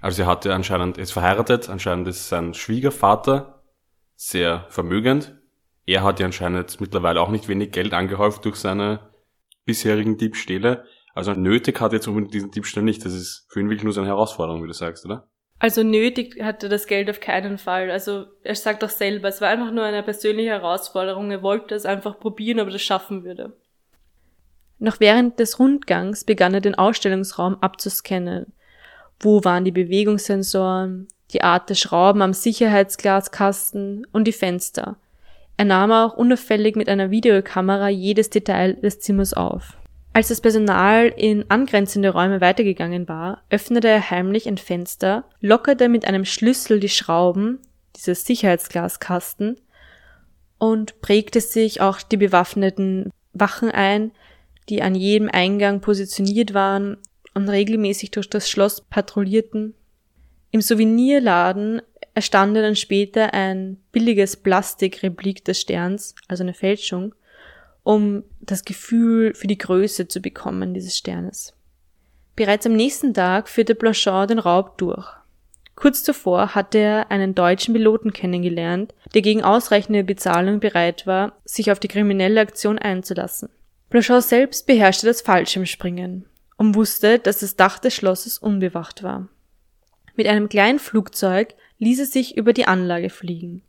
Also 0.00 0.22
er 0.22 0.28
hatte 0.28 0.54
anscheinend, 0.54 0.96
er 0.96 1.04
ist 1.04 1.12
verheiratet, 1.12 1.68
anscheinend 1.68 2.06
ist 2.08 2.28
sein 2.28 2.54
Schwiegervater 2.54 3.62
sehr 4.16 4.66
vermögend. 4.70 5.37
Er 5.88 6.02
hat 6.02 6.20
ja 6.20 6.26
anscheinend 6.26 6.82
mittlerweile 6.82 7.18
auch 7.22 7.30
nicht 7.30 7.48
wenig 7.48 7.72
Geld 7.72 7.94
angehäuft 7.94 8.44
durch 8.44 8.56
seine 8.56 9.00
bisherigen 9.64 10.18
Diebstähle. 10.18 10.84
Also 11.14 11.32
nötig 11.32 11.80
hat 11.80 11.92
er 11.92 11.96
jetzt 11.96 12.06
unbedingt 12.06 12.34
diesen 12.34 12.50
Diebstahl 12.50 12.84
nicht. 12.84 13.06
Das 13.06 13.14
ist 13.14 13.46
für 13.48 13.60
ihn 13.60 13.70
wirklich 13.70 13.84
nur 13.84 13.94
so 13.94 14.00
eine 14.02 14.10
Herausforderung, 14.10 14.62
wie 14.62 14.66
du 14.66 14.74
sagst, 14.74 15.06
oder? 15.06 15.30
Also 15.58 15.82
nötig 15.82 16.42
hatte 16.42 16.68
das 16.68 16.88
Geld 16.88 17.08
auf 17.08 17.20
keinen 17.20 17.56
Fall. 17.56 17.90
Also 17.90 18.26
er 18.42 18.54
sagt 18.54 18.82
doch 18.82 18.90
selber, 18.90 19.28
es 19.28 19.40
war 19.40 19.48
einfach 19.48 19.72
nur 19.72 19.82
eine 19.82 20.02
persönliche 20.02 20.50
Herausforderung. 20.50 21.30
Er 21.30 21.42
wollte 21.42 21.74
es 21.74 21.86
einfach 21.86 22.20
probieren, 22.20 22.60
ob 22.60 22.66
er 22.66 22.72
das 22.72 22.82
schaffen 22.82 23.24
würde. 23.24 23.56
Noch 24.78 25.00
während 25.00 25.40
des 25.40 25.58
Rundgangs 25.58 26.24
begann 26.24 26.52
er 26.52 26.60
den 26.60 26.74
Ausstellungsraum 26.74 27.62
abzuscannen. 27.62 28.52
Wo 29.20 29.42
waren 29.42 29.64
die 29.64 29.72
Bewegungssensoren, 29.72 31.08
die 31.32 31.42
Art 31.42 31.70
der 31.70 31.76
Schrauben 31.76 32.20
am 32.20 32.34
Sicherheitsglaskasten 32.34 34.06
und 34.12 34.24
die 34.24 34.32
Fenster. 34.32 34.98
Er 35.58 35.64
nahm 35.64 35.90
auch 35.90 36.14
unauffällig 36.14 36.76
mit 36.76 36.88
einer 36.88 37.10
Videokamera 37.10 37.88
jedes 37.88 38.30
Detail 38.30 38.74
des 38.74 39.00
Zimmers 39.00 39.34
auf. 39.34 39.76
Als 40.12 40.28
das 40.28 40.40
Personal 40.40 41.12
in 41.16 41.50
angrenzende 41.50 42.10
Räume 42.10 42.40
weitergegangen 42.40 43.08
war, 43.08 43.42
öffnete 43.50 43.88
er 43.88 44.08
heimlich 44.08 44.46
ein 44.46 44.56
Fenster, 44.56 45.24
lockerte 45.40 45.88
mit 45.88 46.06
einem 46.06 46.24
Schlüssel 46.24 46.78
die 46.78 46.88
Schrauben 46.88 47.58
dieses 47.96 48.24
Sicherheitsglaskasten 48.24 49.60
und 50.58 51.00
prägte 51.00 51.40
sich 51.40 51.80
auch 51.80 52.02
die 52.02 52.16
bewaffneten 52.16 53.10
Wachen 53.32 53.72
ein, 53.72 54.12
die 54.68 54.80
an 54.80 54.94
jedem 54.94 55.28
Eingang 55.28 55.80
positioniert 55.80 56.54
waren 56.54 56.98
und 57.34 57.48
regelmäßig 57.48 58.12
durch 58.12 58.30
das 58.30 58.48
Schloss 58.48 58.80
patrouillierten. 58.80 59.74
Im 60.52 60.60
Souvenirladen 60.60 61.82
erstand 62.18 62.56
dann 62.56 62.74
später 62.74 63.32
ein 63.32 63.76
billiges 63.92 64.36
Plastikreplik 64.36 65.44
des 65.44 65.60
Sterns, 65.60 66.16
also 66.26 66.42
eine 66.42 66.52
Fälschung, 66.52 67.14
um 67.84 68.24
das 68.40 68.64
Gefühl 68.64 69.34
für 69.34 69.46
die 69.46 69.56
Größe 69.56 70.08
zu 70.08 70.20
bekommen 70.20 70.74
dieses 70.74 70.98
Sternes. 70.98 71.54
Bereits 72.34 72.66
am 72.66 72.72
nächsten 72.72 73.14
Tag 73.14 73.48
führte 73.48 73.76
Blanchard 73.76 74.30
den 74.30 74.40
Raub 74.40 74.78
durch. 74.78 75.06
Kurz 75.76 76.02
zuvor 76.02 76.56
hatte 76.56 76.78
er 76.78 77.10
einen 77.12 77.36
deutschen 77.36 77.72
Piloten 77.72 78.12
kennengelernt, 78.12 78.94
der 79.14 79.22
gegen 79.22 79.44
ausreichende 79.44 80.02
Bezahlung 80.02 80.58
bereit 80.58 81.06
war, 81.06 81.38
sich 81.44 81.70
auf 81.70 81.78
die 81.78 81.86
kriminelle 81.86 82.40
Aktion 82.40 82.80
einzulassen. 82.80 83.48
Blanchard 83.90 84.24
selbst 84.24 84.66
beherrschte 84.66 85.06
das 85.06 85.20
Fallschirmspringen 85.20 86.26
und 86.56 86.74
wusste, 86.74 87.20
dass 87.20 87.38
das 87.38 87.54
Dach 87.54 87.78
des 87.78 87.94
Schlosses 87.94 88.38
unbewacht 88.38 89.04
war. 89.04 89.28
Mit 90.16 90.26
einem 90.26 90.48
kleinen 90.48 90.80
Flugzeug 90.80 91.54
ließ 91.78 92.00
er 92.00 92.06
sich 92.06 92.36
über 92.36 92.52
die 92.52 92.66
Anlage 92.66 93.10
fliegen. 93.10 93.62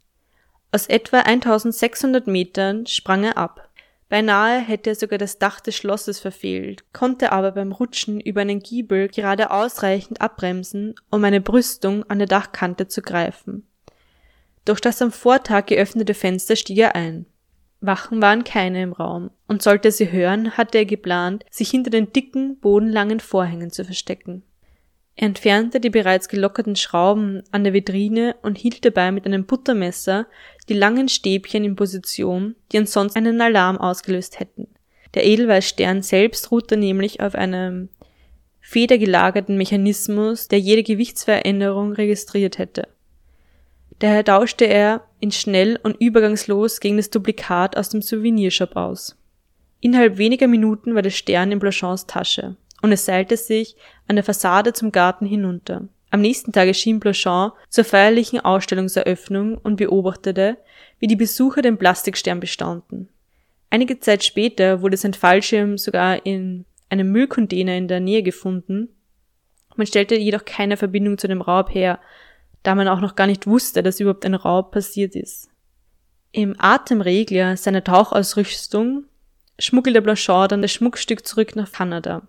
Aus 0.72 0.88
etwa 0.88 1.20
1600 1.20 2.28
Metern 2.28 2.86
sprang 2.86 3.24
er 3.24 3.38
ab. 3.38 3.70
Beinahe 4.08 4.60
hätte 4.60 4.92
er 4.92 4.96
sogar 4.96 5.20
das 5.20 5.38
Dach 5.38 5.60
des 5.60 5.76
Schlosses 5.76 6.20
verfehlt, 6.20 6.84
konnte 6.94 7.32
aber 7.32 7.52
beim 7.52 7.72
Rutschen 7.72 8.20
über 8.20 8.42
einen 8.42 8.60
Giebel 8.60 9.08
gerade 9.08 9.52
ausreichend 9.52 10.22
abbremsen, 10.22 10.96
um 11.12 11.24
eine 11.24 11.42
Brüstung 11.42 12.04
an 12.10 12.18
der 12.18 12.28
Dachkante 12.28 12.88
zu 12.88 13.02
greifen. 13.02 13.68
Durch 14.66 14.82
das 14.82 15.02
am 15.02 15.12
Vortag 15.12 15.68
geöffnete 15.68 16.14
Fenster 16.14 16.56
stieg 16.56 16.78
er 16.78 16.96
ein. 16.96 17.26
Wachen 17.82 18.22
waren 18.22 18.44
keine 18.44 18.84
im 18.84 18.94
Raum, 18.94 19.32
und 19.48 19.62
sollte 19.62 19.90
er 19.90 19.92
sie 19.92 20.12
hören, 20.12 20.58
hatte 20.58 20.80
er 20.80 20.86
geplant, 20.86 21.46
sich 21.50 21.70
hinter 21.70 21.92
den 21.92 22.12
dicken, 22.12 22.60
bodenlangen 22.60 23.20
Vorhängen 23.20 23.72
zu 23.72 23.86
verstecken. 23.86 24.44
Er 25.22 25.28
entfernte 25.28 25.82
die 25.82 25.90
bereits 25.90 26.30
gelockerten 26.30 26.78
Schrauben 26.78 27.44
an 27.52 27.66
der 27.66 27.74
Vitrine 27.74 28.38
und 28.42 28.58
hielt 28.58 28.86
dabei 28.86 29.12
mit 29.12 29.26
einem 29.26 29.46
Buttermesser 29.46 30.28
die 30.70 30.74
langen 30.74 31.10
Stäbchen 31.10 31.66
in 31.66 31.76
Position, 31.76 32.56
die 32.72 32.78
ansonsten 32.78 33.18
einen 33.18 33.42
Alarm 33.42 33.78
ausgelöst 33.78 34.40
hätten. 34.40 34.70
Der 35.16 35.26
Edelweißstern 35.26 36.04
selbst 36.04 36.52
ruhte 36.52 36.78
nämlich 36.78 37.20
auf 37.20 37.36
einem 37.36 37.90
federgelagerten 38.62 39.58
Mechanismus, 39.58 40.48
der 40.48 40.62
jede 40.62 40.84
Gewichtsveränderung 40.84 41.92
registriert 41.92 42.58
hätte. 42.58 42.88
Daher 44.00 44.24
tauschte 44.24 44.64
er 44.64 45.04
ihn 45.20 45.34
schnell 45.34 45.78
und 45.84 46.00
übergangslos 46.00 46.80
gegen 46.80 46.96
das 46.96 47.10
Duplikat 47.10 47.76
aus 47.76 47.90
dem 47.90 48.02
Souvenirshop 48.02 48.78
aus. 48.78 49.18
Innerhalb 49.82 50.18
weniger 50.18 50.48
Minuten 50.48 50.96
war 50.96 51.02
der 51.02 51.10
Stern 51.10 51.52
in 51.52 51.60
Blanchons 51.60 52.08
Tasche 52.08 52.56
und 52.82 52.92
es 52.92 53.06
seilte 53.06 53.38
sich 53.38 53.76
an 54.10 54.16
der 54.16 54.26
Fassade 54.26 54.74
zum 54.74 54.92
Garten 54.92 55.26
hinunter. 55.26 55.88
Am 56.10 56.22
nächsten 56.22 56.52
Tag 56.52 56.68
erschien 56.68 57.00
Blanchon 57.00 57.52
zur 57.70 57.84
feierlichen 57.84 58.40
Ausstellungseröffnung 58.40 59.58
und 59.58 59.76
beobachtete, 59.76 60.58
wie 60.98 61.08
die 61.08 61.16
Besucher 61.16 61.62
den 61.62 61.78
Plastikstern 61.78 62.40
bestaunten. 62.40 63.10
Einige 63.70 64.00
Zeit 64.00 64.24
später 64.24 64.82
wurde 64.82 64.98
sein 64.98 65.14
Fallschirm 65.14 65.78
sogar 65.78 66.26
in 66.26 66.66
einem 66.90 67.12
Müllcontainer 67.12 67.78
in 67.78 67.88
der 67.88 68.00
Nähe 68.00 68.24
gefunden. 68.24 68.90
Man 69.76 69.86
stellte 69.86 70.16
jedoch 70.16 70.44
keine 70.44 70.76
Verbindung 70.76 71.20
zu 71.20 71.28
dem 71.28 71.42
Raub 71.42 71.74
her, 71.74 72.00
da 72.64 72.74
man 72.74 72.88
auch 72.88 73.00
noch 73.02 73.16
gar 73.16 73.28
nicht 73.28 73.46
wusste, 73.46 73.84
dass 73.84 74.00
überhaupt 74.00 74.26
ein 74.26 74.34
Raub 74.34 74.72
passiert 74.72 75.16
ist. 75.16 75.50
Im 76.32 76.56
Atemregler 76.58 77.56
seiner 77.58 77.84
Tauchausrüstung 77.84 79.06
schmuggelte 79.60 80.02
Blanchard 80.02 80.52
dann 80.52 80.64
das 80.64 80.72
Schmuckstück 80.72 81.26
zurück 81.28 81.56
nach 81.56 81.72
Kanada. 81.72 82.28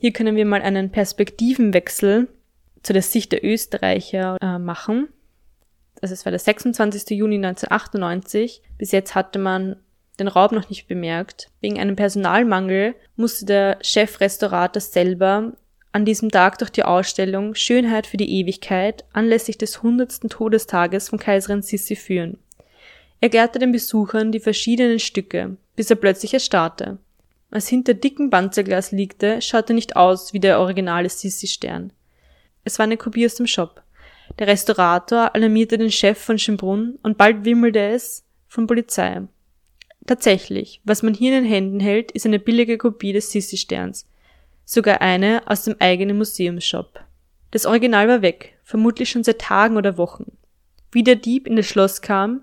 Hier 0.00 0.14
können 0.14 0.34
wir 0.34 0.46
mal 0.46 0.62
einen 0.62 0.90
Perspektivenwechsel 0.90 2.28
zu 2.82 2.92
der 2.94 3.02
Sicht 3.02 3.32
der 3.32 3.44
Österreicher 3.44 4.38
äh, 4.40 4.58
machen. 4.58 5.08
Also 6.00 6.14
es 6.14 6.24
war 6.24 6.30
der 6.30 6.38
26. 6.38 7.10
Juni 7.10 7.36
1998. 7.36 8.62
Bis 8.78 8.92
jetzt 8.92 9.14
hatte 9.14 9.38
man 9.38 9.76
den 10.18 10.28
Raub 10.28 10.52
noch 10.52 10.70
nicht 10.70 10.88
bemerkt. 10.88 11.50
Wegen 11.60 11.78
einem 11.78 11.96
Personalmangel 11.96 12.94
musste 13.16 13.44
der 13.44 13.78
Chefrestaurator 13.82 14.80
selber 14.80 15.52
an 15.92 16.06
diesem 16.06 16.30
Tag 16.30 16.56
durch 16.56 16.70
die 16.70 16.84
Ausstellung 16.84 17.54
Schönheit 17.54 18.06
für 18.06 18.16
die 18.16 18.40
Ewigkeit 18.40 19.04
anlässlich 19.12 19.58
des 19.58 19.76
100. 19.76 20.30
Todestages 20.30 21.10
von 21.10 21.18
Kaiserin 21.18 21.60
Sissi 21.60 21.94
führen. 21.94 22.38
Er 23.20 23.26
erklärte 23.26 23.58
den 23.58 23.72
Besuchern 23.72 24.32
die 24.32 24.40
verschiedenen 24.40 24.98
Stücke, 24.98 25.58
bis 25.76 25.90
er 25.90 25.96
plötzlich 25.96 26.32
erstarrte. 26.32 26.96
Was 27.50 27.68
hinter 27.68 27.94
dicken 27.94 28.30
Panzerglas 28.30 28.92
liegte, 28.92 29.42
schaute 29.42 29.74
nicht 29.74 29.96
aus 29.96 30.32
wie 30.32 30.40
der 30.40 30.60
originale 30.60 31.08
Sissi-Stern. 31.08 31.92
Es 32.62 32.78
war 32.78 32.84
eine 32.84 32.96
Kopie 32.96 33.26
aus 33.26 33.34
dem 33.34 33.46
Shop. 33.46 33.82
Der 34.38 34.46
Restaurator 34.46 35.34
alarmierte 35.34 35.76
den 35.76 35.90
Chef 35.90 36.18
von 36.18 36.38
Schönbrunn 36.38 36.98
und 37.02 37.18
bald 37.18 37.44
wimmelte 37.44 37.80
es 37.80 38.24
von 38.46 38.66
Polizei. 38.68 39.22
Tatsächlich, 40.06 40.80
was 40.84 41.02
man 41.02 41.14
hier 41.14 41.36
in 41.36 41.44
den 41.44 41.50
Händen 41.50 41.80
hält, 41.80 42.12
ist 42.12 42.26
eine 42.26 42.38
billige 42.38 42.78
Kopie 42.78 43.12
des 43.12 43.32
Sissi-Sterns. 43.32 44.06
Sogar 44.64 45.00
eine 45.00 45.42
aus 45.46 45.64
dem 45.64 45.76
eigenen 45.80 46.18
Museumsshop. 46.18 47.00
Das 47.50 47.66
Original 47.66 48.06
war 48.06 48.22
weg, 48.22 48.56
vermutlich 48.62 49.10
schon 49.10 49.24
seit 49.24 49.40
Tagen 49.40 49.76
oder 49.76 49.98
Wochen. 49.98 50.36
Wie 50.92 51.02
der 51.02 51.16
Dieb 51.16 51.48
in 51.48 51.56
das 51.56 51.66
Schloss 51.66 52.00
kam, 52.00 52.42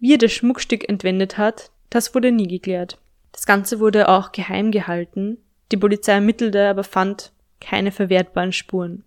wie 0.00 0.14
er 0.14 0.18
das 0.18 0.32
Schmuckstück 0.32 0.88
entwendet 0.88 1.38
hat, 1.38 1.70
das 1.90 2.14
wurde 2.14 2.32
nie 2.32 2.48
geklärt. 2.48 2.98
Das 3.38 3.46
Ganze 3.46 3.78
wurde 3.78 4.08
auch 4.08 4.32
geheim 4.32 4.72
gehalten. 4.72 5.38
Die 5.70 5.76
Polizei 5.76 6.14
ermittelte, 6.14 6.68
aber 6.68 6.82
fand 6.82 7.30
keine 7.60 7.92
verwertbaren 7.92 8.50
Spuren. 8.50 9.04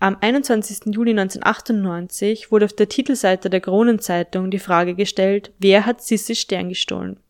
Am 0.00 0.16
21. 0.20 0.86
Juli 0.86 1.12
1998 1.12 2.50
wurde 2.50 2.64
auf 2.64 2.72
der 2.72 2.88
Titelseite 2.88 3.48
der 3.48 3.60
Kronenzeitung 3.60 4.50
die 4.50 4.58
Frage 4.58 4.96
gestellt, 4.96 5.52
wer 5.60 5.86
hat 5.86 6.02
Sissi 6.02 6.34
Stern 6.34 6.70
gestohlen? 6.70 7.20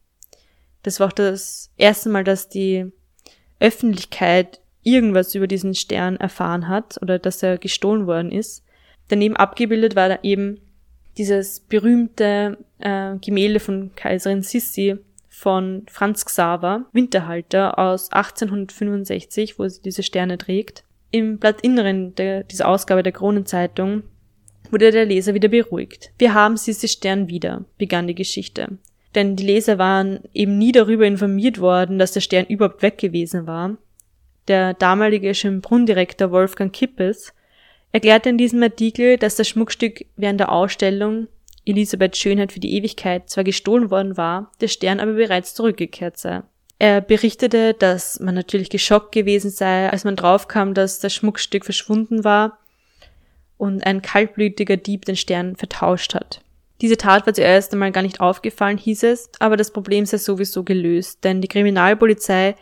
Das 0.85 1.01
war 1.01 1.09
auch 1.09 1.13
das 1.13 1.69
erste 1.77 2.09
Mal, 2.09 2.25
dass 2.25 2.49
die 2.49 2.93
Öffentlichkeit 3.61 4.63
irgendwas 4.83 5.35
über 5.35 5.49
diesen 5.49 5.75
Stern 5.75 6.17
erfahren 6.17 6.67
hat 6.67 6.97
oder 7.03 7.19
dass 7.19 7.43
er 7.43 7.59
gestohlen 7.59 8.07
worden 8.07 8.33
ist. 8.33 8.65
Daneben 9.09 9.37
abgebildet 9.37 9.97
war 9.97 10.09
da 10.09 10.19
eben 10.23 10.63
dieses 11.19 11.61
berühmte 11.61 12.57
äh, 12.79 13.17
Gemälde 13.19 13.61
von 13.61 13.91
Kaiserin 13.97 14.41
Sissi 14.41 14.97
von 15.39 15.87
Franz 15.89 16.25
Xaver, 16.25 16.87
Winterhalter 16.93 17.79
aus 17.79 18.11
1865, 18.11 19.59
wo 19.59 19.69
sie 19.69 19.81
diese 19.81 20.03
Sterne 20.03 20.37
trägt. 20.37 20.83
Im 21.13 21.39
Blattinneren 21.39 22.15
der, 22.17 22.43
dieser 22.43 22.67
Ausgabe 22.67 23.05
der 23.05 23.13
Kronenzeitung 23.13 24.03
wurde 24.71 24.91
der 24.91 25.05
Leser 25.05 25.35
wieder 25.35 25.49
beruhigt. 25.49 26.11
Wir 26.19 26.35
haben 26.35 26.57
Sissi 26.57 26.89
Stern 26.89 27.29
wieder, 27.29 27.65
begann 27.79 28.09
die 28.09 28.17
Geschichte. 28.17 28.79
Denn 29.15 29.37
die 29.37 29.47
Leser 29.47 29.79
waren 29.79 30.21
eben 30.35 30.59
nie 30.59 30.73
darüber 30.73 31.07
informiert 31.07 31.61
worden, 31.61 32.01
dass 32.01 32.13
der 32.13 32.21
Stern 32.21 32.47
überhaupt 32.47 32.83
weg 32.83 32.99
gewesen 32.99 33.47
war. 33.47 33.77
Der 34.49 34.75
damalige 34.75 35.35
Schönbrunn-Direktor 35.35 36.33
Wolfgang 36.33 36.73
Kippes 36.73 37.33
erklärte 37.93 38.29
in 38.29 38.39
diesem 38.39 38.63
Artikel, 38.63 39.17
dass 39.17 39.37
das 39.37 39.49
Schmuckstück 39.49 40.05
während 40.17 40.41
der 40.41 40.51
Ausstellung 40.51 41.29
Elisabeths 41.69 42.19
Schönheit 42.19 42.53
für 42.53 42.61
die 42.61 42.75
Ewigkeit 42.75 43.29
zwar 43.29 43.45
gestohlen 43.45 43.91
worden 43.91 44.17
war, 44.17 44.51
der 44.61 44.69
Stern 44.69 45.01
aber 45.01 45.15
bereits 45.15 45.55
zurückgekehrt 45.55 46.17
sei. 46.17 46.43
Er 46.79 47.01
berichtete, 47.01 47.75
dass 47.75 48.21
man 48.21 48.35
natürlich 48.35 48.71
geschockt 48.71 49.13
gewesen 49.13 49.51
sei, 49.51 49.91
als 49.91 50.05
man 50.05 50.17
draufkam, 50.17 50.75
dass 50.75 51.01
das 51.01 51.13
Schmuckstück 51.13 51.65
verschwunden 51.65 52.23
war 52.23 52.59
und 53.57 53.85
ein 53.85 54.03
kaltblütiger 54.03 54.77
Dieb 54.77 55.05
den 55.05 55.17
Stern 55.17 55.57
vertauscht 55.57 56.15
hat. 56.15 56.41
Diese 56.81 56.97
Tat 56.97 57.27
war 57.27 57.35
zuerst 57.35 57.73
einmal 57.73 57.91
gar 57.91 58.03
nicht 58.03 58.21
aufgefallen, 58.21 58.79
hieß 58.79 59.03
es, 59.03 59.31
aber 59.41 59.57
das 59.57 59.73
Problem 59.73 60.07
sei 60.07 60.19
sowieso 60.19 60.63
gelöst, 60.63 61.25
denn 61.25 61.41
die 61.41 61.49
Kriminalpolizei 61.49 62.55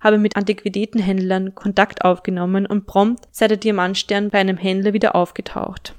habe 0.00 0.18
mit 0.18 0.36
Antiquitätenhändlern 0.36 1.54
Kontakt 1.54 2.04
aufgenommen 2.04 2.66
und 2.66 2.86
prompt 2.86 3.24
sei 3.30 3.48
der 3.48 3.56
Diamantstern 3.56 4.28
bei 4.28 4.38
einem 4.38 4.58
Händler 4.58 4.92
wieder 4.92 5.14
aufgetaucht. 5.14 5.94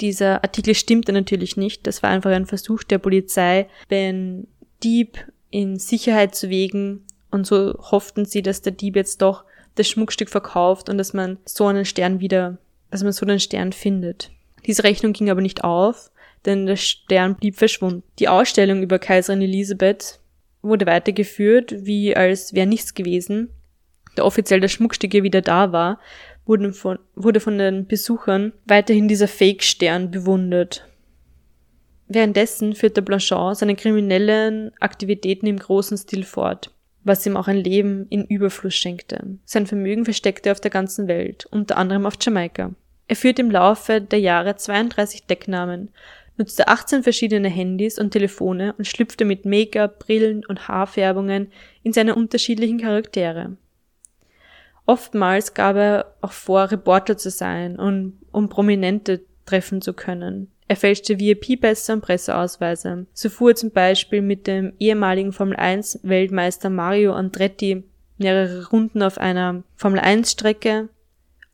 Dieser 0.00 0.42
Artikel 0.42 0.74
stimmte 0.74 1.12
natürlich 1.12 1.56
nicht, 1.56 1.86
das 1.86 2.02
war 2.02 2.10
einfach 2.10 2.30
ein 2.30 2.46
Versuch 2.46 2.82
der 2.82 2.98
Polizei, 2.98 3.68
den 3.90 4.48
Dieb 4.82 5.18
in 5.50 5.78
Sicherheit 5.78 6.34
zu 6.34 6.50
wägen 6.50 7.04
und 7.30 7.46
so 7.46 7.74
hofften 7.78 8.24
sie, 8.24 8.42
dass 8.42 8.62
der 8.62 8.72
Dieb 8.72 8.96
jetzt 8.96 9.22
doch 9.22 9.44
das 9.76 9.88
Schmuckstück 9.88 10.28
verkauft 10.28 10.88
und 10.88 10.98
dass 10.98 11.12
man 11.12 11.38
so 11.44 11.66
einen 11.66 11.84
Stern 11.84 12.20
wieder, 12.20 12.58
dass 12.90 13.02
man 13.02 13.12
so 13.12 13.24
einen 13.24 13.40
Stern 13.40 13.72
findet. 13.72 14.30
Diese 14.66 14.84
Rechnung 14.84 15.12
ging 15.12 15.30
aber 15.30 15.40
nicht 15.40 15.62
auf 15.62 16.10
denn 16.44 16.66
der 16.66 16.76
Stern 16.76 17.36
blieb 17.36 17.56
verschwunden. 17.56 18.02
Die 18.18 18.28
Ausstellung 18.28 18.82
über 18.82 18.98
Kaiserin 18.98 19.42
Elisabeth 19.42 20.20
wurde 20.62 20.86
weitergeführt, 20.86 21.74
wie 21.84 22.16
als 22.16 22.54
wäre 22.54 22.66
nichts 22.66 22.94
gewesen. 22.94 23.50
Da 24.16 24.24
offiziell 24.24 24.60
das 24.60 24.72
Schmuckstück 24.72 25.12
wieder 25.12 25.42
da 25.42 25.72
war, 25.72 25.98
wurde 26.46 26.72
von, 26.72 26.98
wurde 27.14 27.40
von 27.40 27.58
den 27.58 27.86
Besuchern 27.86 28.52
weiterhin 28.66 29.08
dieser 29.08 29.28
Fake-Stern 29.28 30.10
bewundert. 30.10 30.86
Währenddessen 32.06 32.74
führte 32.74 33.02
Blanchard 33.02 33.56
seine 33.56 33.76
kriminellen 33.76 34.72
Aktivitäten 34.80 35.46
im 35.46 35.58
großen 35.58 35.96
Stil 35.96 36.24
fort, 36.24 36.70
was 37.02 37.24
ihm 37.26 37.36
auch 37.36 37.48
ein 37.48 37.56
Leben 37.56 38.06
in 38.10 38.24
Überfluss 38.24 38.74
schenkte. 38.74 39.38
Sein 39.44 39.66
Vermögen 39.66 40.04
versteckte 40.04 40.50
er 40.50 40.52
auf 40.52 40.60
der 40.60 40.70
ganzen 40.70 41.08
Welt, 41.08 41.46
unter 41.50 41.78
anderem 41.78 42.06
auf 42.06 42.14
Jamaika. 42.20 42.74
Er 43.08 43.16
führte 43.16 43.42
im 43.42 43.50
Laufe 43.50 44.00
der 44.00 44.20
Jahre 44.20 44.56
32 44.56 45.26
Decknamen 45.26 45.90
nutzte 46.36 46.68
18 46.68 47.02
verschiedene 47.02 47.48
Handys 47.48 47.98
und 47.98 48.10
Telefone 48.10 48.74
und 48.76 48.86
schlüpfte 48.86 49.24
mit 49.24 49.44
Make-up, 49.44 50.00
Brillen 50.00 50.44
und 50.44 50.68
Haarfärbungen 50.68 51.52
in 51.82 51.92
seine 51.92 52.14
unterschiedlichen 52.14 52.80
Charaktere. 52.80 53.56
Oftmals 54.86 55.54
gab 55.54 55.76
er 55.76 56.14
auch 56.20 56.32
vor, 56.32 56.70
Reporter 56.70 57.16
zu 57.16 57.30
sein 57.30 57.78
und 57.78 58.18
um 58.32 58.48
Prominente 58.48 59.22
treffen 59.46 59.80
zu 59.80 59.94
können. 59.94 60.50
Er 60.68 60.76
fälschte 60.76 61.18
VIP-Pässe 61.18 61.92
und 61.92 62.00
Presseausweise. 62.00 63.06
So 63.12 63.28
fuhr 63.28 63.50
er 63.50 63.56
zum 63.56 63.70
Beispiel 63.70 64.22
mit 64.22 64.46
dem 64.46 64.72
ehemaligen 64.78 65.32
Formel 65.32 65.56
1 65.56 66.00
Weltmeister 66.02 66.70
Mario 66.70 67.12
Andretti 67.12 67.84
mehrere 68.16 68.68
Runden 68.68 69.02
auf 69.02 69.18
einer 69.18 69.62
Formel 69.76 70.00
1 70.00 70.32
Strecke 70.32 70.88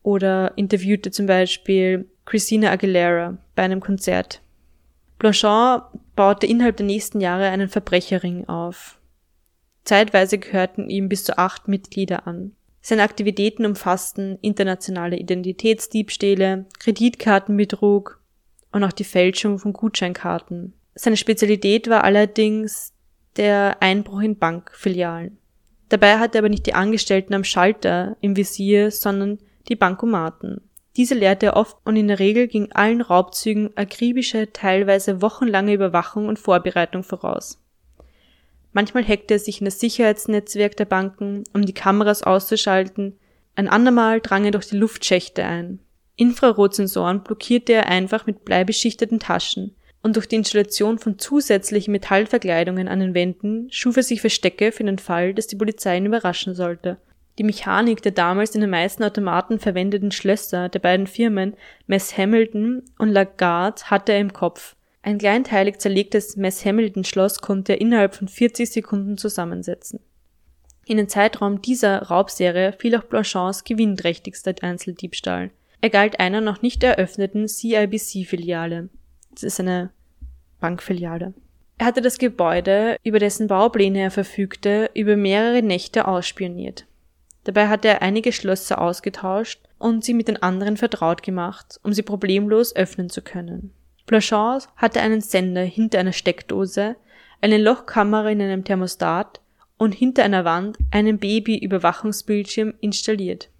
oder 0.03 0.53
interviewte 0.57 1.11
zum 1.11 1.27
Beispiel 1.27 2.09
Christina 2.25 2.71
Aguilera 2.71 3.39
bei 3.55 3.63
einem 3.63 3.81
Konzert. 3.81 4.41
Blanchard 5.19 5.91
baute 6.17 6.47
innerhalb 6.47 6.77
der 6.77 6.87
nächsten 6.87 7.21
Jahre 7.21 7.49
einen 7.49 7.69
Verbrecherring 7.69 8.49
auf. 8.49 8.99
Zeitweise 9.85 10.39
gehörten 10.39 10.89
ihm 10.89 11.09
bis 11.09 11.25
zu 11.25 11.37
acht 11.39 11.69
Mitglieder 11.69 12.27
an. 12.27 12.53
Seine 12.81 13.03
Aktivitäten 13.03 13.67
umfassten 13.67 14.39
internationale 14.41 15.17
Identitätsdiebstähle, 15.17 16.67
Kreditkartenbetrug 16.79 18.21
und 18.73 18.85
auch 18.85 18.93
die 18.93 19.05
Fälschung 19.05 19.59
von 19.59 19.73
Gutscheinkarten. 19.73 20.73
Seine 20.95 21.17
Spezialität 21.17 21.89
war 21.89 22.05
allerdings 22.05 22.93
der 23.37 23.77
Einbruch 23.81 24.21
in 24.21 24.39
Bankfilialen. 24.39 25.39
Dabei 25.89 26.19
hatte 26.19 26.39
er 26.39 26.41
aber 26.41 26.49
nicht 26.49 26.67
die 26.67 26.75
Angestellten 26.75 27.35
am 27.35 27.45
Schalter 27.45 28.17
im 28.21 28.37
Visier, 28.37 28.91
sondern 28.91 29.39
die 29.69 29.77
Bankomaten. 29.77 30.61
Diese 30.97 31.15
lehrte 31.15 31.47
er 31.47 31.57
oft 31.57 31.77
und 31.85 31.97
in 31.97 32.09
der 32.09 32.19
Regel 32.19 32.49
ging 32.49 32.73
allen 32.73 33.01
Raubzügen 33.01 33.77
akribische, 33.77 34.53
teilweise 34.53 35.23
wochenlange 35.23 35.75
Überwachung 35.75 36.29
und 36.29 36.39
Vorbereitung 36.39 37.03
voraus. 37.03 37.61
Manchmal 38.73 39.05
hackte 39.07 39.35
er 39.35 39.41
sich 39.41 39.61
in 39.61 39.65
das 39.65 39.81
Sicherheitsnetzwerk 39.81 40.77
der 40.77 40.85
Banken, 40.85 41.45
um 41.53 41.65
die 41.65 41.75
Kameras 41.75 42.23
auszuschalten, 42.23 43.19
ein 43.57 43.69
andermal 43.69 44.21
drang 44.21 44.45
er 44.45 44.53
durch 44.53 44.69
die 44.69 44.77
Luftschächte 44.77 45.45
ein. 45.45 45.81
Infrarotsensoren 46.17 47.23
blockierte 47.23 47.73
er 47.73 47.89
einfach 47.89 48.27
mit 48.27 48.45
bleibeschichteten 48.45 49.19
Taschen, 49.19 49.75
und 50.03 50.17
durch 50.17 50.27
die 50.27 50.37
Installation 50.37 50.99
von 50.99 51.19
zusätzlichen 51.19 51.93
Metallverkleidungen 51.93 52.89
an 52.89 53.01
den 53.01 53.15
Wänden 53.15 53.69
schuf 53.71 53.99
er 53.99 54.03
sich 54.03 54.21
Verstecke 54.21 54.73
für 54.73 54.85
den 54.85 54.99
Fall, 54.99 55.35
dass 55.35 55.47
die 55.47 55.57
Polizei 55.57 55.99
ihn 55.99 56.07
überraschen 56.07 56.55
sollte 56.55 56.99
die 57.41 57.45
Mechanik 57.45 58.03
der 58.03 58.13
damals 58.13 58.55
in 58.55 58.61
den 58.61 58.69
meisten 58.69 59.03
Automaten 59.03 59.59
verwendeten 59.59 60.11
Schlösser 60.11 60.69
der 60.69 60.79
beiden 60.79 61.07
Firmen 61.07 61.57
Mess 61.87 62.19
Hamilton 62.19 62.83
und 62.99 63.09
Lagarde 63.09 63.83
hatte 63.85 64.13
er 64.13 64.21
im 64.21 64.35
Kopf. 64.35 64.77
Ein 65.03 65.19
kleinteilig 65.19 65.79
zerlegtes 65.79 66.37
Mess 66.37 66.65
Hamilton 66.65 67.05
Schloss 67.05 67.41
konnte 67.41 67.73
er 67.73 67.81
innerhalb 67.81 68.15
von 68.15 68.29
40 68.29 68.71
Sekunden 68.71 69.17
zusammensetzen. 69.17 70.01
In 70.85 70.99
den 70.99 71.09
Zeitraum 71.09 71.63
dieser 71.63 72.03
Raubserie 72.03 72.73
fiel 72.73 72.97
auch 72.97 73.05
Blanchands 73.05 73.65
gewinnträchtigster 73.65 74.55
Einzeldiebstahl. 74.61 75.51
Er 75.81 75.91
galt 75.91 76.21
einer 76.21 76.41
noch 76.41 76.61
nicht 76.63 76.83
eröffneten 76.83 77.49
CIBC-Filiale. 77.49 78.91
Das 79.31 79.43
ist 79.43 79.61
eine 79.61 79.91
Bankfiliale. 80.61 81.33
Er 81.79 81.87
hatte 81.87 82.03
das 82.03 82.19
Gebäude, 82.19 82.97
über 83.03 83.19
dessen 83.19 83.47
Baupläne 83.47 84.01
er 84.01 84.11
verfügte, 84.11 84.91
über 84.95 85.17
mehrere 85.17 85.63
Nächte 85.63 86.07
ausspioniert. 86.07 86.87
Dabei 87.45 87.69
hat 87.69 87.87
er 87.87 88.03
einige 88.03 88.33
Schlösser 88.33 88.81
ausgetauscht 88.83 89.61
und 89.79 90.05
sie 90.05 90.13
mit 90.13 90.29
den 90.29 90.43
anderen 90.43 90.77
vertraut 90.77 91.23
gemacht, 91.23 91.81
um 91.83 91.95
sie 91.95 92.03
problemlos 92.03 92.77
öffnen 92.77 93.09
zu 93.09 93.23
können. 93.23 93.73
Blanchard 94.11 94.69
hatte 94.75 95.01
einen 95.01 95.21
Sender 95.21 95.63
hinter 95.63 96.01
einer 96.01 96.13
Steckdose, 96.13 96.97
eine 97.41 97.59
Lochkamera 97.59 98.29
in 98.31 98.43
einem 98.43 98.65
Thermostat 98.65 99.41
und 99.79 99.95
hinter 99.95 100.25
einer 100.25 100.45
Wand 100.45 100.79
einen 100.91 101.19
Baby-Überwachungsbildschirm 101.19 102.75
installiert. 102.81 103.51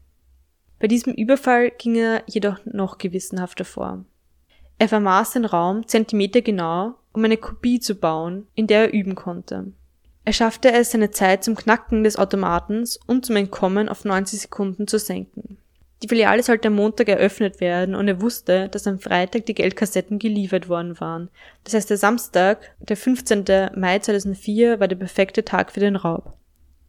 Bei 0.81 0.89
diesem 0.89 1.15
Überfall 1.15 1.71
ging 1.79 1.95
er 1.95 2.25
jedoch 2.27 2.59
noch 2.65 2.99
gewissenhafter 2.99 3.65
vor. 3.65 4.05
Er 4.79 4.89
vermaß 4.89 5.35
den 5.35 5.45
Raum 5.45 5.87
zentimetergenau, 5.87 6.95
um 7.13 7.25
eine 7.25 7.37
Kopie 7.37 7.79
zu 7.79 7.95
bauen, 7.95 8.49
in 8.57 8.67
der 8.67 8.87
er 8.87 8.93
üben 8.93 9.15
konnte. 9.15 9.73
Er 10.25 10.33
schaffte 10.33 10.73
es, 10.73 10.91
seine 10.91 11.13
Zeit 11.13 11.45
zum 11.45 11.55
Knacken 11.55 12.03
des 12.03 12.17
Automatens 12.17 12.99
und 13.07 13.25
zum 13.25 13.37
Entkommen 13.37 13.89
auf 13.89 14.05
90 14.05 14.41
Sekunden 14.41 14.89
zu 14.89 14.99
senken. 14.99 15.59
Die 16.03 16.09
Filiale 16.09 16.43
sollte 16.43 16.69
am 16.69 16.77
Montag 16.77 17.09
eröffnet 17.09 17.61
werden 17.61 17.95
und 17.95 18.09
er 18.09 18.23
wusste, 18.23 18.69
dass 18.71 18.87
am 18.87 19.01
Freitag 19.01 19.45
die 19.47 19.55
Geldkassetten 19.55 20.19
geliefert 20.19 20.69
worden 20.69 20.99
waren. 20.99 21.29
Das 21.65 21.75
heißt, 21.75 21.91
der 21.91 21.99
Samstag, 21.99 22.75
der 22.79 22.97
15. 22.97 23.45
Mai 23.77 23.99
2004, 23.99 24.81
war 24.81 24.89
der 24.89 24.97
perfekte 24.97 25.45
Tag 25.45 25.73
für 25.73 25.81
den 25.81 25.97
Raub. 25.97 26.39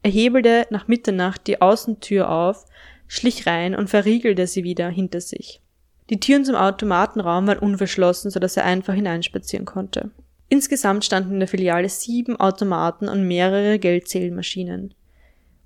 Er 0.04 0.12
hebelte 0.12 0.65
nach 0.69 0.88
Mitternacht 0.88 1.45
die 1.47 1.62
Außentür 1.62 2.30
auf, 2.30 2.65
schlich 3.08 3.45
rein 3.45 3.76
und 3.76 3.89
verriegelte 3.89 4.47
sie 4.47 4.63
wieder 4.63 4.89
hinter 4.89 5.19
sich. 5.19 5.62
Die 6.10 6.19
Türen 6.19 6.45
zum 6.45 6.56
Automatenraum 6.56 7.47
waren 7.47 7.60
unverschlossen, 7.60 8.32
sodass 8.32 8.58
er 8.58 8.65
einfach 8.65 8.93
hineinspazieren 8.93 9.65
konnte. 9.65 10.12
Insgesamt 10.50 11.06
standen 11.06 11.34
in 11.34 11.39
der 11.39 11.47
Filiale 11.47 11.88
sieben 11.89 12.38
Automaten 12.38 13.08
und 13.08 13.28
mehrere 13.28 13.78
Geldzählmaschinen. 13.80 14.93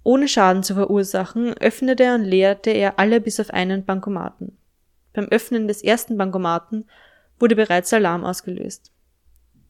Ohne 0.05 0.27
Schaden 0.27 0.61
zu 0.61 0.75
verursachen, 0.75 1.55
öffnete 1.57 2.13
und 2.13 2.25
leerte 2.25 2.69
er 2.69 2.99
alle 2.99 3.19
bis 3.19 3.39
auf 3.39 3.49
einen 3.49 3.85
Bankomaten. 3.85 4.55
Beim 5.13 5.25
Öffnen 5.29 5.67
des 5.67 5.83
ersten 5.83 6.15
Bankomaten 6.15 6.87
wurde 7.39 7.55
bereits 7.55 7.91
Alarm 7.91 8.23
ausgelöst. 8.23 8.91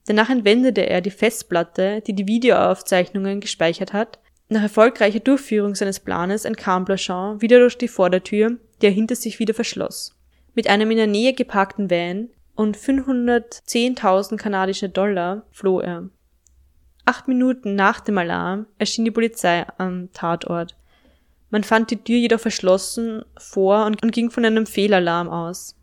Danach 0.07 0.29
entwendete 0.29 0.89
er 0.89 0.99
die 0.99 1.09
Festplatte, 1.09 2.01
die 2.01 2.13
die 2.13 2.27
Videoaufzeichnungen 2.27 3.39
gespeichert 3.39 3.93
hat, 3.93 4.19
Nach 4.47 4.61
erfolgreicher 4.61 5.21
Durchführung 5.21 5.73
seines 5.73 5.99
Planes 6.01 6.45
entkam 6.45 6.85
Blanchard 6.85 7.41
wieder 7.41 7.57
durch 7.59 7.77
die 7.77 7.87
Vordertür, 7.87 8.57
die 8.81 8.87
er 8.87 8.91
hinter 8.91 9.15
sich 9.15 9.39
wieder 9.39 9.53
verschloss. 9.55 10.15
Mit 10.53 10.69
einem 10.69 10.91
in 10.91 10.97
der 10.97 11.07
Nähe 11.07 11.33
geparkten 11.33 11.89
Van 11.89 12.29
und 12.55 12.77
510.000 12.77 14.37
kanadische 14.37 14.89
Dollar 14.89 15.47
floh 15.49 15.79
er. 15.79 16.09
Acht 17.05 17.27
Minuten 17.27 17.75
nach 17.75 17.99
dem 17.99 18.17
Alarm 18.17 18.65
erschien 18.79 19.05
die 19.05 19.11
Polizei 19.11 19.65
am 19.77 20.11
Tatort. 20.11 20.75
Man 21.51 21.63
fand 21.63 21.91
die 21.91 22.03
Tür 22.03 22.17
jedoch 22.17 22.39
verschlossen 22.39 23.23
vor 23.37 23.85
und, 23.85 24.01
ging 24.11 24.31
von 24.31 24.43
einem 24.43 24.65
Fehlalarm 24.65 25.29
aus. 25.29 25.75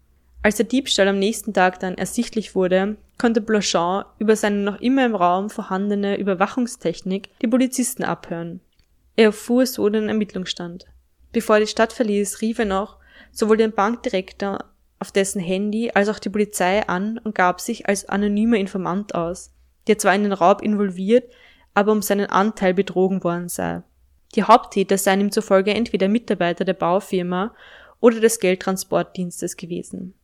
Als 0.43 0.57
der 0.57 0.67
Diebstahl 0.67 1.07
am 1.07 1.21
nächsten 1.21 1.55
Tag 1.55 1.79
dann 1.79 1.97
ersichtlich 1.97 2.57
wurde, 2.57 2.97
konnte 3.19 3.41
Blanchard 3.41 4.07
über 4.19 4.35
seine 4.35 4.57
noch 4.57 4.81
immer 4.81 5.07
im 5.07 5.15
Raum 5.15 5.49
vorhandene 5.49 6.19
Überwachungstechnik 6.19 7.29
die 7.41 7.47
Polizisten 7.47 8.03
abhören. 8.03 8.61
Er 9.15 9.27
erfuhr 9.27 9.65
so 9.67 9.89
den 9.89 10.09
Ermittlungsstand. 10.09 10.87
Bevor 11.31 11.57
er 11.57 11.61
die 11.61 11.69
Stadt 11.69 11.93
verließ, 11.93 12.41
rief 12.41 12.59
er 12.59 12.65
noch 12.65 12.97
sowohl 13.31 13.59
den 13.59 13.73
Bankdirektor 13.73 14.65
auf 14.99 15.13
dessen 15.13 15.41
Handy 15.41 15.93
als 15.95 16.09
auch 16.09 16.19
die 16.19 16.31
Polizei 16.31 16.87
an 16.89 17.19
und 17.19 17.37
gab 17.37 17.61
sich 17.61 17.87
als 17.89 18.09
anonymer 18.09 18.57
Informant 18.57 19.15
aus, 19.15 19.53
der 19.87 19.99
zwar 19.99 20.14
in 20.14 20.23
den 20.23 20.33
Raub 20.33 20.62
involviert, 20.62 21.33
aber 21.75 21.92
um 21.92 22.03
seinen 22.03 22.27
Anteil 22.27 22.75
betrogen 22.75 23.25
worden 23.25 23.49
sei. 23.49 23.83
Die 24.35 24.45
Haupttäter 24.45 24.99
seien 24.99 25.21
ihm 25.21 25.33
zufolge 25.33 25.75
entweder 25.75 26.09
Mitarbeiter 26.09 26.64
der 26.64 26.75
Baufirma 26.75 27.55
oder 28.01 28.21
des 28.21 28.40
Geldtransportdienstes 28.40 29.57
gewesen. 29.57 30.14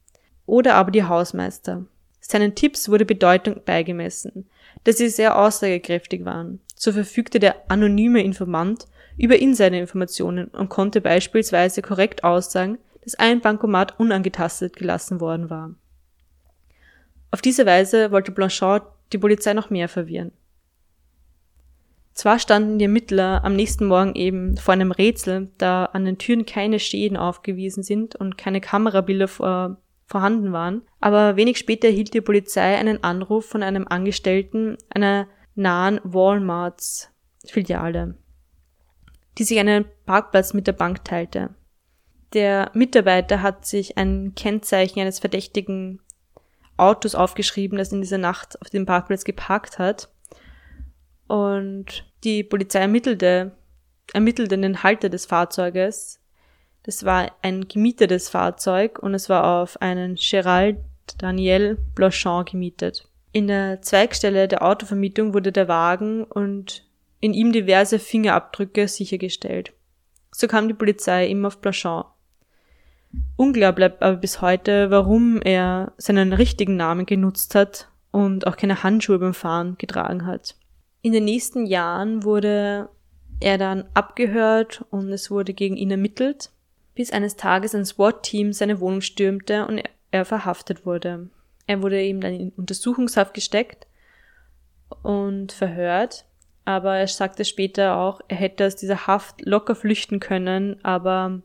Oder 0.47 0.75
aber 0.75 0.91
die 0.91 1.05
Hausmeister. 1.05 1.85
Seinen 2.21 2.55
Tipps 2.55 2.89
wurde 2.89 3.05
Bedeutung 3.05 3.63
beigemessen, 3.65 4.49
da 4.85 4.93
sie 4.93 5.09
sehr 5.09 5.39
aussagekräftig 5.39 6.25
waren. 6.25 6.61
So 6.75 6.93
verfügte 6.93 7.39
der 7.39 7.71
anonyme 7.71 8.23
Informant 8.23 8.87
über 9.17 9.39
Insider-Informationen 9.39 10.49
und 10.49 10.69
konnte 10.69 11.01
beispielsweise 11.01 11.83
korrekt 11.83 12.25
aussagen, 12.25 12.79
dass 13.03 13.15
ein 13.15 13.41
Bankomat 13.41 13.99
unangetastet 13.99 14.77
gelassen 14.77 15.21
worden 15.21 15.51
war. 15.51 15.75
Auf 17.31 17.43
diese 17.43 17.67
Weise 17.67 18.11
wollte 18.11 18.33
Blanchard 18.33 18.85
die 19.13 19.19
Polizei 19.19 19.55
noch 19.55 19.71
mehr 19.71 19.89
verwirren. 19.89 20.33
Zwar 22.19 22.41
standen 22.41 22.79
die 22.79 22.85
Ermittler 22.85 23.45
am 23.45 23.55
nächsten 23.55 23.87
Morgen 23.87 24.17
eben 24.17 24.57
vor 24.57 24.75
einem 24.75 24.91
Rätsel, 24.91 25.53
da 25.57 25.85
an 25.85 26.05
den 26.05 26.19
Türen 26.19 26.47
keine 26.47 26.81
Schäden 26.81 27.17
aufgewiesen 27.17 27.85
sind 27.85 28.17
und 28.17 28.37
keine 28.37 28.61
Kamerabilder 28.61 29.29
vor, 29.29 29.81
vorhanden 30.05 30.53
waren, 30.53 30.83
aber 31.01 31.37
wenig 31.37 31.59
später 31.59 31.87
erhielt 31.87 32.15
die 32.15 32.21
Polizei 32.21 32.77
einen 32.77 33.05
Anruf 33.05 33.47
von 33.47 33.63
einem 33.63 33.87
Angestellten 33.87 34.79
einer 34.93 35.29
nahen 35.55 36.01
Walmarts 36.03 37.11
Filiale, 37.47 38.17
die 39.39 39.45
sich 39.45 39.61
einen 39.61 39.85
Parkplatz 40.05 40.55
mit 40.55 40.67
der 40.67 40.73
Bank 40.73 41.05
teilte. 41.05 41.51
Der 42.33 42.71
Mitarbeiter 42.75 43.43
hat 43.43 43.65
sich 43.65 43.97
ein 43.97 44.35
Kennzeichen 44.35 45.01
eines 45.01 45.19
verdächtigen 45.21 46.01
Autos 46.79 47.15
aufgeschrieben, 47.15 47.79
das 47.79 47.93
in 47.93 48.01
dieser 48.01 48.19
Nacht 48.19 48.61
auf 48.61 48.71
dem 48.71 48.87
Parkplatz 48.87 49.25
geparkt 49.25 49.79
hat. 49.79 50.09
Und 51.27 52.07
die 52.25 52.43
Polizei 52.43 52.81
ermittelte, 52.81 53.53
ermittelte 54.13 54.57
den 54.57 54.83
Halter 54.83 55.09
des 55.09 55.27
Fahrzeuges. 55.27 56.21
Das 56.85 57.05
war 57.05 57.31
ein 57.43 57.69
gemietetes 57.69 58.29
Fahrzeug 58.29 58.99
und 58.99 59.15
es 59.15 59.29
war 59.29 59.63
auf 59.63 59.81
einen 59.83 60.17
Gerald 60.17 60.79
Daniel 61.19 61.77
Blanchard 61.95 62.51
gemietet. 62.51 63.09
In 63.33 63.47
der 63.47 63.83
Zweigstelle 63.83 64.49
der 64.49 64.63
Autovermietung 64.63 65.35
wurde 65.35 65.53
der 65.53 65.69
Wagen 65.69 66.25
und 66.25 66.87
in 67.21 67.35
ihm 67.35 67.53
diverse 67.53 67.99
Fingerabdrücke 67.99 68.89
sichergestellt. 68.89 69.73
So 70.31 70.47
kam 70.47 70.69
die 70.69 70.75
Polizei 70.75 71.27
immer 71.27 71.49
auf 71.49 71.61
Blanchard. 71.61 72.07
Unklar 73.37 73.73
bleibt 73.73 74.03
aber 74.03 74.17
bis 74.17 74.41
heute, 74.41 74.91
warum 74.91 75.41
er 75.41 75.93
seinen 75.97 76.33
richtigen 76.33 76.77
Namen 76.77 77.07
genutzt 77.07 77.55
hat 77.55 77.89
und 78.11 78.47
auch 78.47 78.57
keine 78.57 78.83
Handschuhe 78.83 79.19
beim 79.19 79.35
Fahren 79.35 79.77
getragen 79.79 80.27
hat. 80.27 80.57
In 81.03 81.13
den 81.13 81.25
nächsten 81.25 81.67
Jahren 81.67 82.25
wurde 82.25 82.89
er 83.41 83.59
dann 83.59 83.85
abgehört 83.95 84.85
und 84.91 85.13
es 85.13 85.31
wurde 85.31 85.55
gegen 85.55 85.77
ihn 85.77 85.91
ermittelt, 85.91 86.51
bis 86.95 87.13
eines 87.13 87.37
Tages 87.37 87.75
ein 87.75 87.85
SWAT-Team 87.85 88.53
seine 88.53 88.81
Wohnung 88.81 89.01
stürmte 89.01 89.67
und 89.67 89.83
er 90.11 90.25
verhaftet 90.25 90.85
wurde. 90.85 91.31
Er 91.67 91.83
wurde 91.83 92.03
eben 92.03 92.21
dann 92.21 92.35
in 92.35 92.51
Untersuchungshaft 92.51 93.35
gesteckt 93.35 93.87
und 95.03 95.53
verhört, 95.53 96.25
aber 96.65 96.97
er 96.97 97.07
sagte 97.07 97.45
später 97.45 97.97
auch, 97.97 98.21
er 98.29 98.37
hätte 98.37 98.67
aus 98.67 98.75
dieser 98.75 99.07
Haft 99.07 99.45
locker 99.47 99.75
flüchten 99.75 100.19
können, 100.19 100.83
aber 100.85 101.43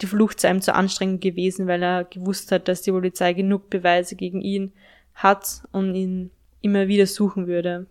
die 0.00 0.06
Flucht 0.06 0.40
sei 0.40 0.50
ihm 0.50 0.60
zu 0.60 0.74
anstrengend 0.74 1.20
gewesen, 1.20 1.66
weil 1.66 1.82
er 1.82 2.04
gewusst 2.04 2.52
hat, 2.52 2.68
dass 2.68 2.82
die 2.82 2.92
Polizei 2.92 3.32
genug 3.32 3.70
Beweise 3.70 4.16
gegen 4.16 4.40
ihn 4.40 4.72
hat 5.14 5.62
und 5.72 5.94
ihn 5.94 6.30
immer 6.60 6.88
wieder 6.88 7.06
suchen 7.06 7.46
würde. 7.46 7.86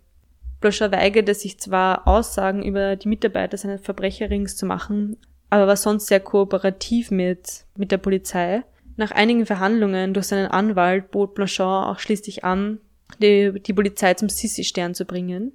Bloscher 0.62 0.92
weigerte 0.92 1.34
sich 1.34 1.60
zwar 1.60 2.08
Aussagen 2.08 2.64
über 2.64 2.96
die 2.96 3.10
Mitarbeiter 3.10 3.58
seines 3.58 3.82
Verbrecherrings 3.82 4.56
zu 4.56 4.66
machen, 4.66 5.18
aber 5.50 5.68
war 5.68 5.76
sonst 5.76 6.08
sehr 6.08 6.20
kooperativ 6.20 7.12
mit, 7.12 7.66
mit 7.76 7.92
der 7.92 7.98
Polizei. 7.98 8.64
Nach 8.96 9.12
einigen 9.12 9.46
Verhandlungen 9.46 10.14
durch 10.14 10.28
seinen 10.28 10.48
Anwalt 10.48 11.12
bot 11.12 11.36
Blanchard 11.36 11.88
auch 11.88 12.00
schließlich 12.00 12.44
an, 12.44 12.80
die, 13.22 13.62
die 13.62 13.74
Polizei 13.74 14.14
zum 14.16 14.30
Sissi-Stern 14.30 14.96
zu 14.96 15.06
bringen. 15.06 15.54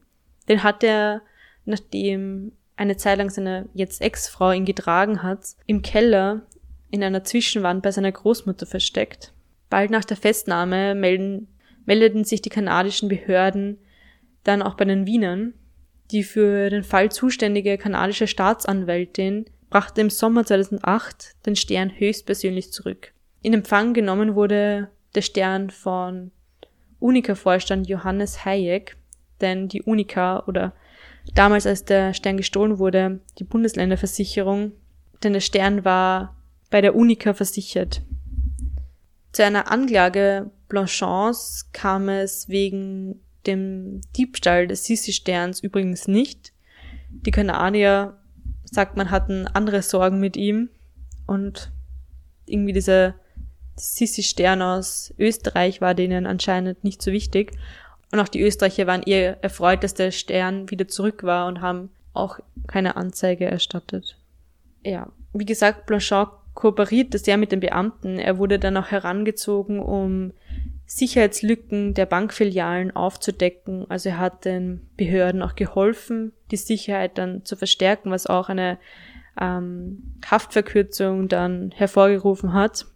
Den 0.48 0.62
hat 0.62 0.84
er, 0.84 1.22
nachdem 1.64 2.52
eine 2.76 2.96
Zeit 2.96 3.18
lang 3.18 3.30
seine 3.30 3.68
jetzt 3.74 4.00
Ex-Frau 4.00 4.52
ihn 4.52 4.64
getragen 4.64 5.22
hat, 5.22 5.40
im 5.66 5.82
Keller 5.82 6.42
in 6.90 7.02
einer 7.02 7.24
Zwischenwand 7.24 7.82
bei 7.82 7.90
seiner 7.90 8.12
Großmutter 8.12 8.66
versteckt. 8.66 9.32
Bald 9.70 9.90
nach 9.90 10.04
der 10.04 10.16
Festnahme 10.16 10.94
melden, 10.94 11.48
meldeten 11.86 12.24
sich 12.24 12.42
die 12.42 12.50
kanadischen 12.50 13.08
Behörden 13.08 13.78
dann 14.44 14.62
auch 14.62 14.74
bei 14.74 14.84
den 14.84 15.06
Wienern. 15.06 15.54
Die 16.10 16.22
für 16.22 16.68
den 16.68 16.84
Fall 16.84 17.10
zuständige 17.10 17.78
kanadische 17.78 18.26
Staatsanwältin 18.26 19.46
brachte 19.70 20.02
im 20.02 20.10
Sommer 20.10 20.44
2008 20.44 21.46
den 21.46 21.56
Stern 21.56 21.90
höchstpersönlich 21.90 22.72
zurück. 22.72 23.12
In 23.40 23.54
Empfang 23.54 23.94
genommen 23.94 24.34
wurde 24.34 24.90
der 25.14 25.22
Stern 25.22 25.70
von 25.70 26.30
Unica-Vorstand 27.00 27.88
Johannes 27.88 28.44
Hayek, 28.44 28.96
denn 29.40 29.68
die 29.68 29.82
Unica 29.82 30.44
oder 30.46 30.74
damals 31.34 31.66
als 31.66 31.84
der 31.84 32.14
Stern 32.14 32.36
gestohlen 32.36 32.78
wurde, 32.78 33.20
die 33.38 33.44
Bundesländerversicherung, 33.44 34.72
denn 35.22 35.32
der 35.32 35.40
Stern 35.40 35.84
war 35.84 36.36
bei 36.70 36.80
der 36.80 36.94
Unica 36.94 37.34
versichert. 37.34 38.02
Zu 39.32 39.44
einer 39.44 39.70
Anklage 39.70 40.50
Blanchands 40.68 41.70
kam 41.72 42.08
es 42.08 42.48
wegen 42.48 43.20
dem 43.46 44.00
Diebstahl 44.16 44.66
des 44.66 44.84
Sissi-Sterns 44.84 45.60
übrigens 45.60 46.06
nicht. 46.08 46.52
Die 47.10 47.30
Kanadier, 47.30 48.18
sagt 48.64 48.96
man, 48.96 49.10
hatten 49.10 49.46
andere 49.46 49.82
Sorgen 49.82 50.20
mit 50.20 50.36
ihm 50.36 50.70
und 51.26 51.70
irgendwie 52.46 52.72
dieser 52.72 53.14
Sissi-Stern 53.76 54.62
aus 54.62 55.14
Österreich 55.18 55.80
war 55.80 55.94
denen 55.94 56.26
anscheinend 56.26 56.84
nicht 56.84 57.02
so 57.02 57.12
wichtig. 57.12 57.52
Und 58.12 58.20
auch 58.20 58.28
die 58.28 58.42
Österreicher 58.42 58.86
waren 58.86 59.02
eher 59.02 59.42
erfreut, 59.42 59.82
dass 59.82 59.94
der 59.94 60.10
Stern 60.10 60.70
wieder 60.70 60.86
zurück 60.86 61.24
war 61.24 61.46
und 61.46 61.60
haben 61.60 61.90
auch 62.12 62.38
keine 62.66 62.96
Anzeige 62.96 63.46
erstattet. 63.46 64.18
Ja, 64.84 65.10
wie 65.32 65.46
gesagt, 65.46 65.86
Blanchard 65.86 66.30
kooperierte 66.54 67.18
sehr 67.18 67.38
mit 67.38 67.52
den 67.52 67.60
Beamten. 67.60 68.18
Er 68.18 68.36
wurde 68.36 68.58
dann 68.58 68.76
auch 68.76 68.90
herangezogen, 68.90 69.80
um 69.80 70.32
Sicherheitslücken 70.84 71.94
der 71.94 72.04
Bankfilialen 72.04 72.94
aufzudecken. 72.94 73.86
Also 73.88 74.10
er 74.10 74.18
hat 74.18 74.44
den 74.44 74.86
Behörden 74.98 75.40
auch 75.40 75.54
geholfen, 75.54 76.32
die 76.50 76.56
Sicherheit 76.56 77.16
dann 77.16 77.46
zu 77.46 77.56
verstärken, 77.56 78.10
was 78.10 78.26
auch 78.26 78.50
eine 78.50 78.78
ähm, 79.40 80.18
Haftverkürzung 80.30 81.28
dann 81.28 81.70
hervorgerufen 81.70 82.52
hat. 82.52 82.86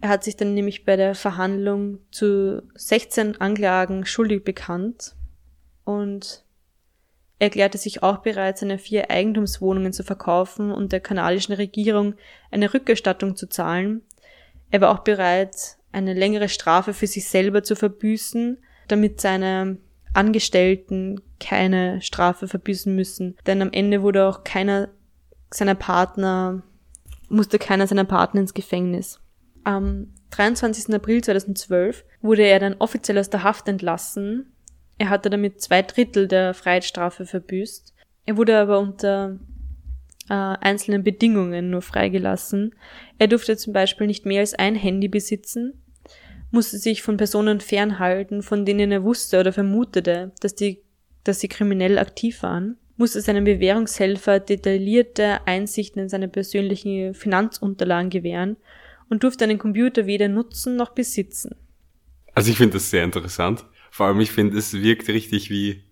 Er 0.00 0.08
hat 0.08 0.24
sich 0.24 0.36
dann 0.36 0.54
nämlich 0.54 0.84
bei 0.84 0.96
der 0.96 1.14
Verhandlung 1.14 1.98
zu 2.10 2.62
16 2.74 3.40
Anklagen 3.40 4.06
schuldig 4.06 4.44
bekannt 4.44 5.14
und 5.84 6.44
erklärte 7.38 7.78
sich 7.78 8.02
auch 8.02 8.18
bereit, 8.18 8.58
seine 8.58 8.78
vier 8.78 9.10
Eigentumswohnungen 9.10 9.92
zu 9.92 10.02
verkaufen 10.02 10.70
und 10.72 10.92
der 10.92 11.00
kanadischen 11.00 11.54
Regierung 11.54 12.14
eine 12.50 12.72
Rückerstattung 12.72 13.36
zu 13.36 13.48
zahlen. 13.48 14.02
Er 14.70 14.80
war 14.80 14.90
auch 14.90 15.00
bereit, 15.00 15.76
eine 15.92 16.14
längere 16.14 16.48
Strafe 16.48 16.94
für 16.94 17.06
sich 17.06 17.28
selber 17.28 17.62
zu 17.62 17.76
verbüßen, 17.76 18.58
damit 18.88 19.20
seine 19.20 19.78
Angestellten 20.12 21.20
keine 21.40 22.00
Strafe 22.02 22.48
verbüßen 22.48 22.94
müssen. 22.94 23.36
Denn 23.46 23.62
am 23.62 23.72
Ende 23.72 24.02
wurde 24.02 24.26
auch 24.26 24.44
keiner 24.44 24.88
seiner 25.50 25.74
Partner, 25.74 26.62
musste 27.28 27.58
keiner 27.58 27.86
seiner 27.86 28.04
Partner 28.04 28.42
ins 28.42 28.54
Gefängnis. 28.54 29.20
Am 29.64 30.08
23. 30.30 30.94
April 30.94 31.22
2012 31.22 32.04
wurde 32.22 32.42
er 32.42 32.58
dann 32.60 32.76
offiziell 32.78 33.18
aus 33.18 33.30
der 33.30 33.42
Haft 33.42 33.68
entlassen. 33.68 34.52
Er 34.98 35.08
hatte 35.08 35.30
damit 35.30 35.60
zwei 35.60 35.82
Drittel 35.82 36.28
der 36.28 36.54
Freiheitsstrafe 36.54 37.26
verbüßt. 37.26 37.94
Er 38.26 38.36
wurde 38.36 38.58
aber 38.58 38.78
unter 38.78 39.38
äh, 40.28 40.34
einzelnen 40.34 41.02
Bedingungen 41.02 41.70
nur 41.70 41.82
freigelassen. 41.82 42.74
Er 43.18 43.28
durfte 43.28 43.56
zum 43.56 43.72
Beispiel 43.72 44.06
nicht 44.06 44.26
mehr 44.26 44.40
als 44.40 44.54
ein 44.54 44.76
Handy 44.76 45.08
besitzen, 45.08 45.82
musste 46.50 46.78
sich 46.78 47.02
von 47.02 47.16
Personen 47.16 47.60
fernhalten, 47.60 48.42
von 48.42 48.64
denen 48.64 48.92
er 48.92 49.04
wusste 49.04 49.40
oder 49.40 49.52
vermutete, 49.52 50.32
dass, 50.40 50.54
die, 50.54 50.82
dass 51.24 51.40
sie 51.40 51.48
kriminell 51.48 51.98
aktiv 51.98 52.42
waren, 52.42 52.76
musste 52.96 53.20
seinem 53.20 53.44
Bewährungshelfer 53.44 54.40
detaillierte 54.40 55.46
Einsichten 55.46 56.02
in 56.02 56.08
seine 56.08 56.28
persönlichen 56.28 57.14
Finanzunterlagen 57.14 58.10
gewähren 58.10 58.56
und 59.10 59.22
durfte 59.22 59.44
einen 59.44 59.58
Computer 59.58 60.06
weder 60.06 60.28
nutzen 60.28 60.76
noch 60.76 60.90
besitzen. 60.90 61.56
Also 62.34 62.50
ich 62.50 62.56
finde 62.56 62.74
das 62.74 62.88
sehr 62.88 63.04
interessant. 63.04 63.66
Vor 63.90 64.06
allem, 64.06 64.20
ich 64.20 64.30
finde, 64.30 64.56
es 64.56 64.72
wirkt 64.72 65.08
richtig 65.08 65.50
wie 65.50 65.82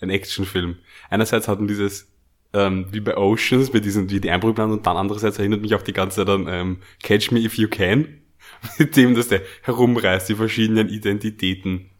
ein 0.00 0.10
Actionfilm. 0.10 0.76
Einerseits 1.10 1.48
hat 1.48 1.58
man 1.58 1.68
dieses, 1.68 2.10
ähm, 2.54 2.86
wie 2.92 3.00
bei 3.00 3.16
Oceans, 3.16 3.70
bei 3.70 3.80
diesen, 3.80 4.08
wie 4.10 4.20
die 4.20 4.30
Einbruchplan 4.30 4.70
und 4.70 4.86
dann 4.86 4.96
andererseits 4.96 5.38
erinnert 5.38 5.60
mich 5.60 5.74
auch 5.74 5.82
die 5.82 5.92
ganze 5.92 6.24
Zeit 6.24 6.28
an 6.28 6.46
ähm, 6.48 6.78
Catch 7.02 7.32
Me 7.32 7.40
If 7.40 7.58
You 7.58 7.68
Can, 7.68 8.22
mit 8.78 8.96
dem, 8.96 9.14
dass 9.14 9.28
der 9.28 9.42
herumreißt, 9.62 10.28
die 10.28 10.36
verschiedenen 10.36 10.88
Identitäten. 10.88 11.90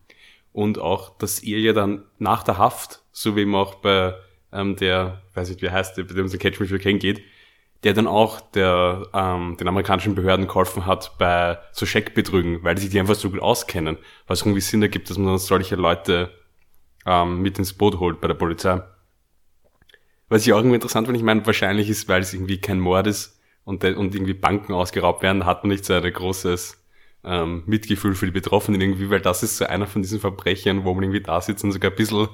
Und 0.52 0.78
auch, 0.78 1.18
dass 1.18 1.40
er 1.40 1.58
ja 1.58 1.72
dann 1.72 2.04
nach 2.18 2.44
der 2.44 2.56
Haft, 2.56 3.02
so 3.12 3.36
wie 3.36 3.40
eben 3.40 3.54
auch 3.54 3.76
bei 3.76 4.14
ähm, 4.52 4.76
der, 4.76 5.22
weiß 5.34 5.50
nicht, 5.50 5.60
wie 5.60 5.70
heißt 5.70 5.98
der, 5.98 6.04
bei 6.04 6.14
dem 6.14 6.26
es 6.26 6.38
Catch 6.38 6.60
Me 6.60 6.66
If 6.66 6.72
You 6.72 6.78
Can 6.78 6.98
geht, 7.00 7.20
der 7.84 7.94
dann 7.94 8.06
auch 8.06 8.40
der, 8.40 9.06
ähm, 9.14 9.56
den 9.58 9.68
amerikanischen 9.68 10.14
Behörden 10.14 10.48
geholfen 10.48 10.86
hat 10.86 11.16
bei 11.18 11.58
so 11.72 11.86
Scheckbetrügen, 11.86 12.64
weil 12.64 12.74
die 12.74 12.82
sich 12.82 12.90
die 12.90 12.98
einfach 12.98 13.14
so 13.14 13.30
gut 13.30 13.40
auskennen, 13.40 13.98
es 14.26 14.42
irgendwie 14.42 14.60
Sinn 14.60 14.82
ergibt, 14.82 15.10
dass 15.10 15.18
man 15.18 15.38
solche 15.38 15.76
Leute 15.76 16.30
ähm, 17.06 17.40
mit 17.40 17.58
ins 17.58 17.72
Boot 17.74 18.00
holt 18.00 18.20
bei 18.20 18.26
der 18.26 18.34
Polizei. 18.34 18.82
Was 20.28 20.46
ich 20.46 20.52
auch 20.52 20.58
irgendwie 20.58 20.74
interessant 20.74 21.06
finde, 21.06 21.18
ich 21.18 21.24
meine, 21.24 21.46
wahrscheinlich 21.46 21.88
ist, 21.88 22.08
weil 22.08 22.20
es 22.20 22.34
irgendwie 22.34 22.60
kein 22.60 22.80
Mord 22.80 23.06
ist 23.06 23.40
und, 23.64 23.84
und 23.84 24.14
irgendwie 24.14 24.34
Banken 24.34 24.72
ausgeraubt 24.74 25.22
werden, 25.22 25.46
hat 25.46 25.62
man 25.62 25.70
nicht 25.70 25.84
so 25.84 25.94
ein 25.94 26.12
großes 26.12 26.84
ähm, 27.24 27.62
Mitgefühl 27.66 28.14
für 28.14 28.26
die 28.26 28.32
Betroffenen 28.32 28.80
irgendwie, 28.80 29.08
weil 29.08 29.20
das 29.20 29.42
ist 29.42 29.56
so 29.56 29.66
einer 29.66 29.86
von 29.86 30.02
diesen 30.02 30.20
Verbrechern, 30.20 30.84
wo 30.84 30.94
man 30.94 31.04
irgendwie 31.04 31.22
da 31.22 31.40
sitzt 31.40 31.64
und 31.64 31.72
sogar 31.72 31.92
ein 31.92 31.96
bisschen 31.96 32.28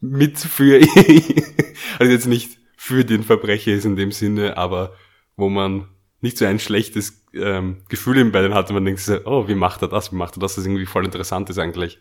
mit 0.00 0.38
für, 0.38 0.80
also 1.98 2.12
jetzt 2.12 2.26
nicht 2.26 2.58
für 2.82 3.04
den 3.04 3.22
Verbrecher 3.22 3.70
ist 3.70 3.84
in 3.84 3.94
dem 3.94 4.10
Sinne, 4.10 4.56
aber 4.56 4.96
wo 5.36 5.48
man 5.48 5.86
nicht 6.20 6.36
so 6.36 6.46
ein 6.46 6.58
schlechtes 6.58 7.24
ähm, 7.32 7.84
Gefühl 7.88 8.24
bei 8.32 8.42
denen 8.42 8.54
hat 8.54 8.70
und 8.70 8.74
man 8.74 8.84
denkt 8.84 9.00
so, 9.00 9.24
oh, 9.24 9.46
wie 9.46 9.54
macht 9.54 9.82
er 9.82 9.88
das, 9.88 10.10
wie 10.10 10.16
macht 10.16 10.36
er 10.36 10.40
das, 10.40 10.56
das 10.56 10.66
irgendwie 10.66 10.84
voll 10.84 11.04
interessant 11.04 11.48
ist 11.48 11.58
eigentlich. 11.58 12.00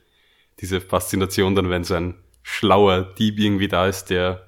Diese 0.60 0.82
Faszination 0.82 1.54
dann, 1.54 1.70
wenn 1.70 1.84
so 1.84 1.94
ein 1.94 2.16
schlauer 2.42 3.14
Dieb 3.20 3.38
irgendwie 3.38 3.68
da 3.68 3.86
ist, 3.86 4.06
der 4.06 4.48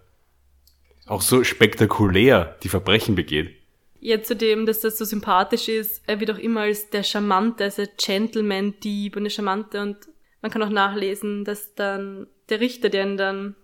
auch 1.06 1.22
so 1.22 1.44
spektakulär 1.44 2.58
die 2.64 2.70
Verbrechen 2.70 3.14
begeht. 3.14 3.56
Ja, 4.00 4.24
zudem, 4.24 4.66
dass 4.66 4.82
das 4.82 4.98
so 4.98 5.06
sympathisch 5.06 5.68
ist, 5.68 6.02
er 6.08 6.20
wird 6.20 6.32
auch 6.32 6.40
immer 6.40 6.62
als 6.62 6.90
der 6.90 7.04
Charmante, 7.04 7.66
als 7.66 7.76
der 7.76 7.90
Gentleman-Dieb 7.96 9.16
und 9.16 9.26
der 9.26 9.30
Charmante 9.30 9.84
und 9.84 9.98
man 10.42 10.50
kann 10.50 10.64
auch 10.64 10.70
nachlesen, 10.70 11.46
dass 11.46 11.76
dann 11.76 12.26
der 12.50 12.60
Richter, 12.60 12.90
der 12.90 13.06
ihn 13.06 13.18
dann 13.18 13.56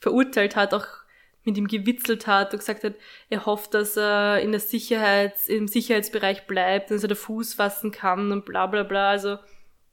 verurteilt 0.00 0.56
hat, 0.56 0.74
auch 0.74 0.84
mit 1.48 1.56
ihm 1.56 1.66
gewitzelt 1.66 2.26
hat 2.26 2.52
und 2.52 2.58
gesagt 2.58 2.84
hat, 2.84 2.94
er 3.30 3.46
hofft, 3.46 3.74
dass 3.74 3.96
er 3.96 4.40
in 4.40 4.50
der 4.52 4.60
Sicherheits, 4.60 5.48
im 5.48 5.66
Sicherheitsbereich 5.66 6.46
bleibt, 6.46 6.90
dass 6.90 7.02
er 7.02 7.08
da 7.08 7.14
Fuß 7.14 7.54
fassen 7.54 7.90
kann 7.90 8.30
und 8.30 8.44
bla 8.44 8.66
bla 8.66 8.82
bla. 8.82 9.10
Also, 9.10 9.38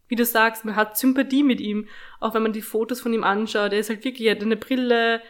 wie 0.07 0.15
du 0.15 0.25
sagst, 0.25 0.65
man 0.65 0.75
hat 0.75 0.97
Sympathie 0.97 1.43
mit 1.43 1.61
ihm, 1.61 1.87
auch 2.19 2.33
wenn 2.33 2.43
man 2.43 2.53
die 2.53 2.61
Fotos 2.61 3.01
von 3.01 3.13
ihm 3.13 3.23
anschaut. 3.23 3.73
Er 3.73 3.79
ist 3.79 3.89
halt 3.89 4.03
wirklich, 4.03 4.27
er 4.27 4.35
hat 4.35 4.43
eine 4.43 4.57
Brille, 4.57 5.21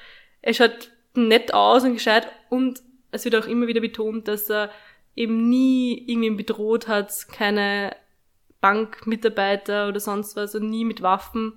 er 0.42 0.54
schaut 0.54 0.92
nett 1.14 1.54
aus 1.54 1.84
und 1.84 1.94
gescheit 1.94 2.28
und 2.50 2.82
es 3.12 3.24
wird 3.24 3.36
auch 3.36 3.48
immer 3.48 3.68
wieder 3.68 3.82
betont, 3.82 4.28
dass 4.28 4.50
er 4.50 4.72
eben 5.16 5.48
nie 5.48 6.04
irgendwie 6.08 6.32
bedroht 6.32 6.88
hat, 6.88 7.14
keine 7.32 7.96
Bankmitarbeiter 8.60 9.88
oder 9.88 10.00
sonst 10.00 10.36
was 10.36 10.56
und 10.56 10.70
nie 10.70 10.84
mit 10.84 11.02
Waffen. 11.02 11.54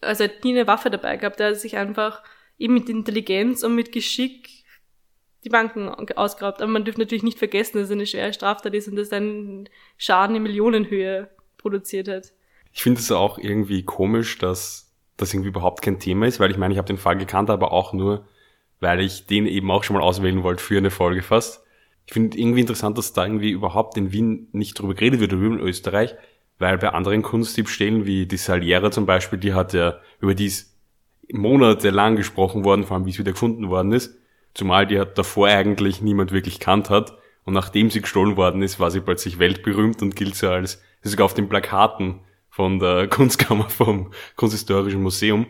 Also 0.00 0.24
er 0.24 0.30
hat 0.30 0.44
nie 0.44 0.52
eine 0.52 0.66
Waffe 0.66 0.88
dabei 0.88 1.16
gehabt. 1.16 1.40
Er 1.40 1.48
hat 1.48 1.56
sich 1.56 1.76
einfach 1.76 2.22
eben 2.58 2.74
mit 2.74 2.88
Intelligenz 2.88 3.62
und 3.62 3.74
mit 3.74 3.92
Geschick 3.92 4.48
die 5.44 5.48
Banken 5.48 5.88
ausgeraubt. 5.88 6.62
Aber 6.62 6.70
man 6.70 6.84
dürfte 6.84 7.00
natürlich 7.00 7.22
nicht 7.22 7.38
vergessen, 7.38 7.78
dass 7.78 7.86
es 7.86 7.92
eine 7.92 8.06
schwere 8.06 8.32
Straftat 8.32 8.74
ist 8.74 8.88
und 8.88 8.96
dass 8.96 9.12
einen 9.12 9.68
Schaden 9.96 10.36
in 10.36 10.42
Millionenhöhe 10.42 11.28
produziert 11.58 12.08
hat. 12.08 12.32
Ich 12.72 12.82
finde 12.82 13.00
es 13.00 13.10
auch 13.10 13.38
irgendwie 13.38 13.84
komisch, 13.84 14.38
dass 14.38 14.92
das 15.16 15.34
irgendwie 15.34 15.50
überhaupt 15.50 15.82
kein 15.82 15.98
Thema 15.98 16.26
ist, 16.26 16.40
weil 16.40 16.50
ich 16.50 16.56
meine, 16.56 16.72
ich 16.72 16.78
habe 16.78 16.86
den 16.86 16.98
Fall 16.98 17.16
gekannt, 17.16 17.50
aber 17.50 17.72
auch 17.72 17.92
nur, 17.92 18.26
weil 18.80 19.00
ich 19.00 19.26
den 19.26 19.46
eben 19.46 19.70
auch 19.70 19.84
schon 19.84 19.94
mal 19.94 20.02
auswählen 20.02 20.42
wollte 20.42 20.62
für 20.62 20.78
eine 20.78 20.90
Folge 20.90 21.22
fast. 21.22 21.64
Ich 22.06 22.14
finde 22.14 22.38
irgendwie 22.38 22.60
interessant, 22.60 22.98
dass 22.98 23.12
da 23.12 23.24
irgendwie 23.24 23.50
überhaupt 23.50 23.96
in 23.96 24.12
Wien 24.12 24.48
nicht 24.52 24.78
drüber 24.78 24.94
geredet 24.94 25.20
wird, 25.20 25.32
oder 25.32 25.46
in 25.46 25.60
Österreich, 25.60 26.14
weil 26.58 26.78
bei 26.78 26.88
anderen 26.88 27.22
Kunstdiebstählen 27.22 28.06
wie 28.06 28.26
die 28.26 28.36
Saliera 28.36 28.90
zum 28.90 29.06
Beispiel, 29.06 29.38
die 29.38 29.54
hat 29.54 29.72
ja, 29.72 30.00
über 30.20 30.34
die 30.34 30.46
ist 30.46 30.71
monatelang 31.30 32.16
gesprochen 32.16 32.64
worden, 32.64 32.84
vor 32.84 32.96
allem 32.96 33.06
wie 33.06 33.10
es 33.10 33.18
wieder 33.18 33.32
gefunden 33.32 33.68
worden 33.70 33.92
ist. 33.92 34.18
Zumal 34.54 34.86
die 34.86 34.98
hat 34.98 35.16
davor 35.16 35.48
eigentlich 35.48 36.02
niemand 36.02 36.32
wirklich 36.32 36.60
kannt 36.60 36.90
hat. 36.90 37.16
Und 37.44 37.54
nachdem 37.54 37.90
sie 37.90 38.00
gestohlen 38.00 38.36
worden 38.36 38.62
ist, 38.62 38.78
war 38.78 38.90
sie 38.90 39.00
plötzlich 39.00 39.38
weltberühmt 39.38 40.00
und 40.02 40.14
gilt 40.14 40.36
so 40.36 40.48
als, 40.48 40.80
sogar 41.02 41.24
auf 41.24 41.34
den 41.34 41.48
Plakaten 41.48 42.20
von 42.48 42.78
der 42.78 43.08
Kunstkammer 43.08 43.68
vom 43.68 44.12
Kunsthistorischen 44.36 45.02
Museum. 45.02 45.46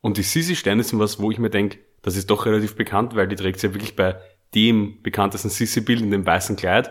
Und 0.00 0.16
die 0.16 0.22
Sisi 0.22 0.54
Stein 0.54 0.80
ist 0.80 0.96
was, 0.98 1.20
wo 1.20 1.30
ich 1.30 1.38
mir 1.38 1.50
denke, 1.50 1.78
das 2.02 2.16
ist 2.16 2.30
doch 2.30 2.46
relativ 2.46 2.76
bekannt, 2.76 3.14
weil 3.14 3.28
die 3.28 3.36
trägt 3.36 3.60
sie 3.60 3.68
ja 3.68 3.74
wirklich 3.74 3.96
bei 3.96 4.16
dem 4.54 5.02
bekanntesten 5.02 5.50
Sisi-Bild 5.50 6.00
in 6.00 6.10
dem 6.10 6.26
weißen 6.26 6.56
Kleid. 6.56 6.90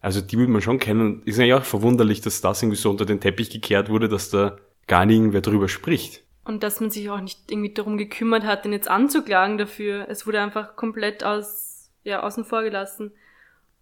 Also 0.00 0.20
die 0.20 0.38
würde 0.38 0.52
man 0.52 0.62
schon 0.62 0.78
kennen. 0.78 1.22
Ist 1.24 1.38
eigentlich 1.38 1.54
auch 1.54 1.64
verwunderlich, 1.64 2.20
dass 2.20 2.40
das 2.40 2.62
irgendwie 2.62 2.78
so 2.78 2.90
unter 2.90 3.04
den 3.04 3.20
Teppich 3.20 3.50
gekehrt 3.50 3.88
wurde, 3.88 4.08
dass 4.08 4.30
da 4.30 4.58
gar 4.86 5.04
nicht 5.04 5.16
irgendwer 5.16 5.40
drüber 5.40 5.68
spricht. 5.68 6.22
Und 6.48 6.62
dass 6.62 6.80
man 6.80 6.88
sich 6.88 7.10
auch 7.10 7.20
nicht 7.20 7.50
irgendwie 7.50 7.74
darum 7.74 7.98
gekümmert 7.98 8.44
hat, 8.44 8.64
den 8.64 8.72
jetzt 8.72 8.88
anzuklagen 8.88 9.58
dafür. 9.58 10.06
Es 10.08 10.26
wurde 10.26 10.40
einfach 10.40 10.76
komplett 10.76 11.22
aus, 11.22 11.90
ja, 12.04 12.22
außen 12.22 12.46
vor 12.46 12.62
gelassen. 12.62 13.12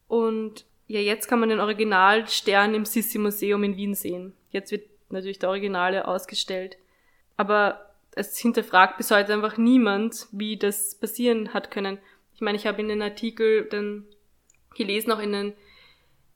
Und 0.09 0.65
ja, 0.89 0.99
jetzt 0.99 1.29
kann 1.29 1.39
man 1.39 1.49
den 1.49 1.61
Originalstern 1.61 2.75
im 2.75 2.85
Sissi 2.85 3.19
Museum 3.19 3.63
in 3.63 3.77
Wien 3.77 3.95
sehen. 3.95 4.33
Jetzt 4.51 4.73
wird 4.73 4.83
natürlich 5.11 5.39
der 5.39 5.51
Originale 5.51 6.09
ausgestellt. 6.09 6.77
Aber 7.37 7.89
es 8.17 8.37
hinterfragt 8.37 8.97
bis 8.97 9.13
heute 9.13 9.33
einfach 9.33 9.57
niemand, 9.59 10.27
wie 10.33 10.57
das 10.57 10.97
passieren 10.97 11.55
hat 11.55 11.71
können. 11.71 11.99
Ich 12.35 12.41
meine, 12.41 12.57
ich 12.57 12.67
habe 12.67 12.81
in 12.81 12.89
den 12.89 13.01
Artikel 13.01 13.67
dann 13.67 14.07
gelesen, 14.75 15.13
auch 15.13 15.21
in 15.21 15.31
den 15.31 15.53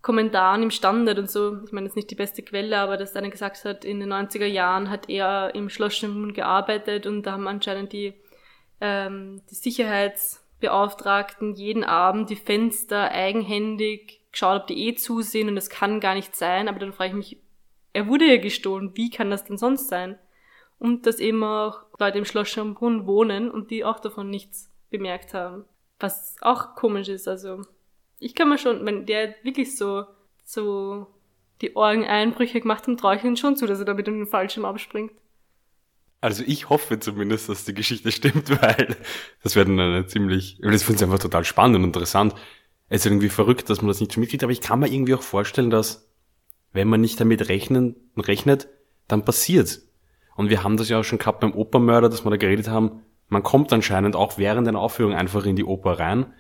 Kommentaren 0.03 0.63
im 0.63 0.71
Standard 0.71 1.19
und 1.19 1.31
so, 1.31 1.63
ich 1.65 1.73
meine, 1.73 1.87
das 1.87 1.93
ist 1.93 1.97
nicht 1.97 2.11
die 2.11 2.15
beste 2.15 2.43
Quelle, 2.43 2.79
aber 2.79 2.97
dass 2.97 3.17
einer 3.17 3.29
gesagt 3.29 3.65
hat, 3.67 3.85
in 3.85 4.01
den 4.01 4.13
90er 4.13 4.47
Jahren 4.47 4.89
hat 4.89 5.11
er 5.11 5.55
im 5.55 5.69
Schloss 5.69 5.95
Schönbrunn 5.95 6.33
gearbeitet 6.33 7.07
und 7.07 7.25
da 7.25 7.33
haben 7.33 7.47
anscheinend 7.47 7.93
die, 7.93 8.15
ähm, 8.81 9.43
die 9.51 9.55
Sicherheitsbeauftragten 9.55 11.55
jeden 11.55 11.85
Abend 11.85 12.31
die 12.31 12.37
Fenster 12.37 13.11
eigenhändig 13.11 14.23
geschaut, 14.33 14.63
ob 14.63 14.67
die 14.69 14.89
eh 14.89 14.95
zusehen 14.95 15.49
und 15.49 15.57
das 15.57 15.69
kann 15.69 16.01
gar 16.01 16.15
nicht 16.15 16.35
sein, 16.35 16.69
aber 16.69 16.79
dann 16.79 16.95
frage 16.95 17.11
ich 17.11 17.17
mich, 17.17 17.37
er 17.93 18.07
wurde 18.07 18.25
ja 18.25 18.41
gestohlen, 18.41 18.93
wie 18.95 19.11
kann 19.11 19.31
das 19.31 19.45
denn 19.45 19.59
sonst 19.59 19.89
sein? 19.89 20.19
Und 20.79 21.07
dass 21.07 21.19
eben 21.19 21.45
auch 21.45 21.81
Leute 21.99 22.17
im 22.17 22.25
Schloss 22.25 22.49
Schönbrunn 22.49 23.07
wohnen 23.07 23.51
und 23.51 23.71
die 23.71 23.85
auch 23.85 24.01
davon 24.01 24.31
nichts 24.31 24.71
bemerkt 24.89 25.35
haben. 25.35 25.67
Was 25.99 26.37
auch 26.41 26.75
komisch 26.75 27.09
ist, 27.09 27.29
also 27.29 27.65
ich 28.21 28.35
kann 28.35 28.49
mir 28.49 28.59
schon, 28.59 28.85
wenn 28.87 29.07
der 29.07 29.35
wirklich 29.43 29.77
so, 29.77 30.05
so 30.45 31.07
die 31.63 31.75
Orgeneinbrüche 31.75 32.61
gemacht 32.61 32.87
hat, 32.87 33.01
traue 33.01 33.17
ich 33.17 33.25
ihm 33.25 33.37
schon 33.37 33.57
zu, 33.57 33.67
dass 33.67 33.81
er 33.81 33.87
da 33.87 33.95
mit 33.95 34.07
dem 34.07 34.27
Fallschirm 34.27 34.65
abspringt. 34.65 35.13
Also 36.21 36.45
ich 36.47 36.69
hoffe 36.69 37.01
zumindest, 37.01 37.49
dass 37.49 37.65
die 37.65 37.75
Geschichte 37.75 38.13
stimmt, 38.13 38.51
weil 38.63 38.97
das 39.43 39.57
wäre 39.57 39.67
dann 39.67 39.81
eine 39.81 40.07
ziemlich, 40.07 40.59
das 40.61 40.83
finde 40.83 40.99
ich 40.99 41.05
einfach 41.05 41.19
total 41.19 41.45
spannend 41.45 41.77
und 41.77 41.85
interessant. 41.85 42.35
Es 42.89 43.01
ist 43.01 43.07
irgendwie 43.07 43.31
verrückt, 43.31 43.71
dass 43.71 43.81
man 43.81 43.89
das 43.89 44.01
nicht 44.01 44.13
so 44.13 44.21
mitkriegt, 44.21 44.43
aber 44.43 44.53
ich 44.53 44.61
kann 44.61 44.81
mir 44.81 44.93
irgendwie 44.93 45.15
auch 45.15 45.23
vorstellen, 45.23 45.71
dass 45.71 46.09
wenn 46.73 46.89
man 46.89 47.01
nicht 47.01 47.19
damit 47.21 47.49
rechnen, 47.49 47.97
rechnet, 48.17 48.69
dann 49.09 49.25
passiert's. 49.25 49.89
Und 50.37 50.51
wir 50.51 50.63
haben 50.63 50.77
das 50.77 50.89
ja 50.89 51.01
auch 51.01 51.05
schon 51.05 51.19
gehabt 51.19 51.41
beim 51.41 51.55
Opermörder, 51.55 52.09
dass 52.09 52.25
wir 52.25 52.31
da 52.31 52.37
geredet 52.37 52.69
haben, 52.69 53.03
man 53.29 53.43
kommt 53.43 53.73
anscheinend 53.73 54.17
auch 54.17 54.39
während 54.39 54.67
einer 54.67 54.81
Aufführung 54.81 55.15
einfach 55.15 55.47
in 55.47 55.57
die 55.57 55.65
Oper 55.65 55.99
rein 55.99 56.35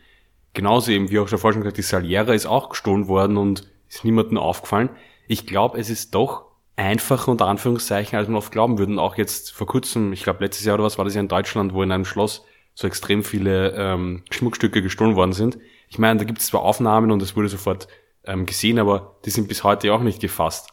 Genauso 0.53 0.91
eben, 0.91 1.11
wie 1.11 1.19
auch 1.19 1.29
schon 1.29 1.39
vorher 1.39 1.55
schon 1.55 1.63
gesagt, 1.63 1.79
die 1.79 1.83
Saliera 1.83 2.35
ist 2.35 2.47
auch 2.47 2.71
gestohlen 2.71 3.09
worden 3.09 3.37
und 3.37 3.71
ist 3.89 4.05
niemandem 4.05 4.39
aufgefallen. 4.39 4.91
Ich 5.29 5.47
glaube, 5.47 5.79
es 5.79 5.91
ist 5.91 6.15
doch 6.15 6.47
einfacher 6.77 7.31
unter 7.31 7.47
Anführungszeichen, 7.47 8.19
als 8.19 8.29
man 8.29 8.37
oft 8.37 8.53
glauben 8.53 8.79
würde. 8.79 8.93
Und 8.93 8.99
auch 8.99 9.17
jetzt 9.17 9.53
vor 9.53 9.67
kurzem, 9.67 10.13
ich 10.13 10.23
glaube 10.23 10.43
letztes 10.43 10.65
Jahr 10.65 10.75
oder 10.75 10.85
was 10.85 10.99
war 10.99 11.05
das 11.05 11.15
ja 11.15 11.21
in 11.21 11.29
Deutschland, 11.29 11.75
wo 11.75 11.83
in 11.83 11.93
einem 11.93 12.05
Schloss 12.05 12.45
so 12.75 12.87
extrem 12.87 13.23
viele 13.23 13.75
ähm, 13.77 14.23
Schmuckstücke 14.31 14.83
gestohlen 14.83 15.15
worden 15.15 15.33
sind. 15.33 15.59
Ich 15.89 15.99
meine, 15.99 16.19
da 16.19 16.25
gibt 16.25 16.39
es 16.39 16.47
zwar 16.47 16.63
Aufnahmen 16.63 17.11
und 17.11 17.21
es 17.23 17.37
wurde 17.37 17.49
sofort 17.49 17.89
ähm, 18.25 18.47
gesehen, 18.47 18.79
aber 18.79 19.19
die 19.25 19.31
sind 19.31 19.49
bis 19.49 19.65
heute 19.65 19.93
auch 19.93 20.01
nicht 20.01 20.21
gefasst. 20.21 20.71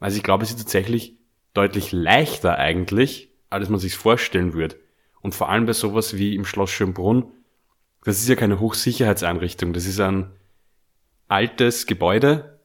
Also 0.00 0.16
ich 0.16 0.22
glaube, 0.22 0.44
es 0.44 0.50
ist 0.50 0.58
tatsächlich 0.58 1.18
deutlich 1.54 1.92
leichter 1.92 2.56
eigentlich, 2.56 3.30
als 3.50 3.68
man 3.68 3.80
sich 3.80 3.96
vorstellen 3.96 4.54
würde. 4.54 4.76
Und 5.20 5.34
vor 5.34 5.48
allem 5.48 5.66
bei 5.66 5.72
sowas 5.72 6.16
wie 6.16 6.36
im 6.36 6.44
Schloss 6.44 6.70
Schönbrunn, 6.70 7.32
das 8.04 8.20
ist 8.20 8.28
ja 8.28 8.36
keine 8.36 8.60
Hochsicherheitseinrichtung, 8.60 9.72
das 9.72 9.86
ist 9.86 10.00
ein 10.00 10.30
altes 11.28 11.86
Gebäude. 11.86 12.60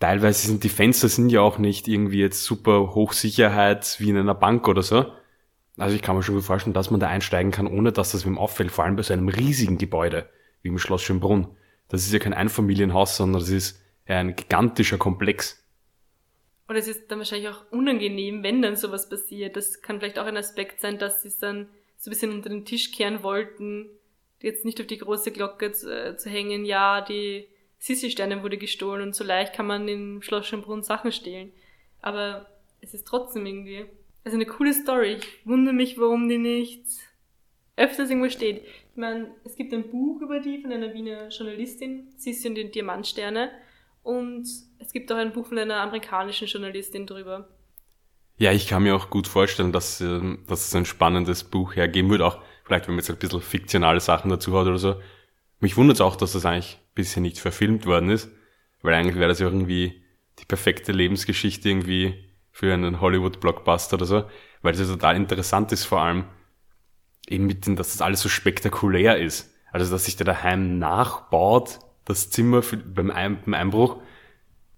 Teilweise 0.00 0.46
sind 0.46 0.64
die 0.64 0.70
Fenster 0.70 1.08
sind 1.08 1.30
ja 1.30 1.40
auch 1.40 1.58
nicht 1.58 1.86
irgendwie 1.86 2.20
jetzt 2.20 2.44
super 2.44 2.94
Hochsicherheit 2.94 3.96
wie 3.98 4.10
in 4.10 4.16
einer 4.16 4.34
Bank 4.34 4.66
oder 4.66 4.82
so. 4.82 5.12
Also 5.76 5.94
ich 5.94 6.02
kann 6.02 6.16
mir 6.16 6.22
schon 6.22 6.34
gut 6.34 6.44
vorstellen, 6.44 6.74
dass 6.74 6.90
man 6.90 7.00
da 7.00 7.08
einsteigen 7.08 7.52
kann, 7.52 7.66
ohne 7.66 7.92
dass 7.92 8.12
das 8.12 8.26
wem 8.26 8.38
auffällt, 8.38 8.70
vor 8.70 8.84
allem 8.84 8.96
bei 8.96 9.02
so 9.02 9.12
einem 9.12 9.28
riesigen 9.28 9.78
Gebäude 9.78 10.28
wie 10.62 10.68
im 10.68 10.78
Schloss 10.78 11.02
Schönbrunn. 11.02 11.48
Das 11.88 12.02
ist 12.02 12.12
ja 12.12 12.18
kein 12.18 12.34
Einfamilienhaus, 12.34 13.16
sondern 13.16 13.40
das 13.40 13.50
ist 13.50 13.80
ein 14.06 14.36
gigantischer 14.36 14.98
Komplex. 14.98 15.64
Oder 16.68 16.78
es 16.78 16.88
ist 16.88 17.10
dann 17.10 17.18
wahrscheinlich 17.18 17.48
auch 17.48 17.62
unangenehm, 17.70 18.42
wenn 18.42 18.62
dann 18.62 18.76
sowas 18.76 19.08
passiert. 19.08 19.56
Das 19.56 19.82
kann 19.82 19.98
vielleicht 19.98 20.18
auch 20.18 20.26
ein 20.26 20.36
Aspekt 20.36 20.80
sein, 20.80 20.98
dass 20.98 21.22
sie 21.22 21.28
es 21.28 21.38
dann 21.38 21.68
so 21.96 22.08
ein 22.08 22.12
bisschen 22.12 22.32
unter 22.32 22.48
den 22.48 22.64
Tisch 22.64 22.92
kehren 22.92 23.22
wollten, 23.22 23.86
jetzt 24.40 24.64
nicht 24.64 24.80
auf 24.80 24.86
die 24.86 24.98
große 24.98 25.32
Glocke 25.32 25.72
zu, 25.72 25.90
äh, 25.90 26.16
zu 26.16 26.30
hängen, 26.30 26.64
ja, 26.64 27.00
die 27.00 27.46
Sissi-Sterne 27.78 28.42
wurde 28.42 28.58
gestohlen 28.58 29.02
und 29.02 29.14
so 29.14 29.24
leicht 29.24 29.54
kann 29.54 29.66
man 29.66 29.88
in 29.88 30.22
Schloss 30.22 30.46
Schönbrunn 30.46 30.82
Sachen 30.82 31.12
stehlen. 31.12 31.52
Aber 32.02 32.46
es 32.80 32.94
ist 32.94 33.06
trotzdem 33.06 33.46
irgendwie, 33.46 33.86
also 34.24 34.36
eine 34.36 34.46
coole 34.46 34.74
Story. 34.74 35.16
Ich 35.18 35.46
wundere 35.46 35.74
mich, 35.74 35.98
warum 35.98 36.28
die 36.28 36.38
nicht 36.38 36.84
öfters 37.76 38.10
irgendwo 38.10 38.28
steht. 38.28 38.62
Ich 38.64 38.96
meine, 38.96 39.34
es 39.44 39.56
gibt 39.56 39.72
ein 39.72 39.90
Buch 39.90 40.20
über 40.20 40.40
die 40.40 40.60
von 40.60 40.72
einer 40.72 40.92
Wiener 40.92 41.28
Journalistin, 41.28 42.08
Sissi 42.16 42.48
und 42.48 42.54
die 42.54 42.70
Diamantsterne. 42.70 43.50
Und 44.02 44.46
es 44.78 44.92
gibt 44.92 45.10
auch 45.12 45.16
ein 45.16 45.32
Buch 45.32 45.46
von 45.46 45.58
einer 45.58 45.76
amerikanischen 45.76 46.48
Journalistin 46.48 47.06
drüber. 47.06 47.48
Ja, 48.36 48.52
ich 48.52 48.68
kann 48.68 48.82
mir 48.82 48.96
auch 48.96 49.10
gut 49.10 49.26
vorstellen, 49.26 49.72
dass, 49.72 50.00
ähm, 50.00 50.44
dass 50.48 50.66
es 50.66 50.74
ein 50.74 50.86
spannendes 50.86 51.44
Buch 51.44 51.76
hergeben 51.76 52.10
wird, 52.10 52.22
auch 52.22 52.42
vielleicht, 52.70 52.86
wenn 52.86 52.94
man 52.94 53.00
jetzt 53.00 53.10
ein 53.10 53.16
bisschen 53.16 53.40
fiktionale 53.42 53.98
Sachen 53.98 54.30
dazu 54.30 54.56
hat 54.56 54.68
oder 54.68 54.78
so. 54.78 54.94
Mich 55.58 55.76
wundert 55.76 55.96
es 55.96 56.00
auch, 56.00 56.14
dass 56.14 56.32
das 56.32 56.46
eigentlich 56.46 56.78
bisher 56.94 57.20
nicht 57.20 57.38
verfilmt 57.38 57.84
worden 57.84 58.10
ist, 58.10 58.30
weil 58.82 58.94
eigentlich 58.94 59.16
wäre 59.16 59.28
das 59.28 59.40
ja 59.40 59.46
irgendwie 59.46 60.04
die 60.38 60.44
perfekte 60.44 60.92
Lebensgeschichte 60.92 61.68
irgendwie 61.68 62.30
für 62.52 62.72
einen 62.72 63.00
Hollywood-Blockbuster 63.00 63.94
oder 63.94 64.06
so, 64.06 64.24
weil 64.62 64.74
es 64.74 64.78
ja 64.78 64.86
total 64.86 65.16
interessant 65.16 65.72
ist, 65.72 65.84
vor 65.84 66.00
allem 66.00 66.26
eben 67.28 67.46
mit 67.46 67.66
dem, 67.66 67.74
dass 67.74 67.90
das 67.90 68.02
alles 68.02 68.20
so 68.20 68.28
spektakulär 68.28 69.18
ist. 69.18 69.52
Also, 69.72 69.90
dass 69.90 70.04
sich 70.04 70.16
der 70.16 70.26
daheim 70.26 70.78
nachbaut, 70.78 71.80
das 72.04 72.30
Zimmer 72.30 72.62
für, 72.62 72.76
beim, 72.76 73.08
beim 73.08 73.54
Einbruch. 73.54 74.00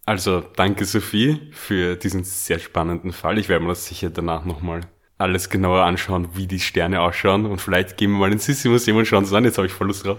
Also, 0.07 0.41
danke 0.41 0.87
Sophie 0.87 1.51
für 1.53 1.97
diesen 1.97 2.25
sehr 2.25 2.59
spannenden 2.59 3.13
Fall. 3.13 3.39
Ich 3.39 3.51
werde 3.51 3.63
mir 3.63 3.71
das 3.71 3.87
sicher 3.87 4.09
danach 4.09 4.47
nochmal 4.47 4.81
alles 5.23 5.49
genauer 5.49 5.85
anschauen, 5.85 6.29
wie 6.35 6.47
die 6.47 6.61
Sterne 6.61 7.01
ausschauen. 7.01 7.47
Und 7.47 7.61
vielleicht 7.61 7.97
gehen 7.97 8.11
wir 8.11 8.19
mal 8.19 8.33
ins 8.33 8.45
Sissi-Museum 8.45 8.99
und 8.99 9.07
schauen 9.07 9.25
es 9.25 9.33
an. 9.33 9.45
Jetzt 9.45 9.59
habe 9.59 9.67
ich 9.67 9.73
voll 9.73 9.87
Lust 9.87 10.05
drauf. 10.05 10.19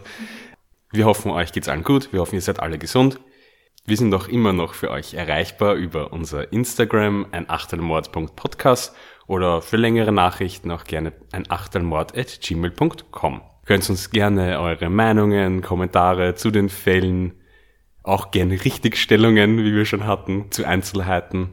Wir 0.92 1.06
hoffen, 1.06 1.32
euch 1.32 1.52
geht's 1.52 1.70
allen 1.70 1.84
gut. 1.84 2.14
Wir 2.14 2.22
hoffen, 2.22 2.36
ihr 2.36 2.42
seid 2.42 2.60
alle 2.60 2.78
gesund. 2.78 3.20
Wir 3.86 3.98
sind 3.98 4.14
auch 4.14 4.30
immer 4.30 4.54
noch 4.54 4.76
für 4.76 4.90
euch 4.90 5.14
erreichbar 5.14 5.76
über 5.76 6.14
unser 6.14 6.54
Instagram, 6.54 7.28
ein 7.32 7.50
Achtelmord.podcast 7.50 8.96
oder 9.28 9.62
für 9.62 9.76
längere 9.76 10.14
Nachrichten 10.14 10.72
auch 10.72 10.86
gerne 10.86 11.12
ein 11.32 11.50
Achtelmord 11.50 12.18
at 12.18 12.40
gmail.com. 12.42 13.42
Könnt 13.66 13.90
uns 13.90 14.10
gerne 14.10 14.60
eure 14.60 14.90
Meinungen, 14.90 15.62
Kommentare 15.62 16.36
zu 16.36 16.50
den 16.50 16.70
Fällen, 16.70 17.34
auch 18.04 18.32
gerne 18.32 18.64
Richtigstellungen, 18.64 19.58
wie 19.58 19.74
wir 19.74 19.86
schon 19.86 20.06
hatten, 20.06 20.52
zu 20.52 20.66
Einzelheiten. 20.66 21.50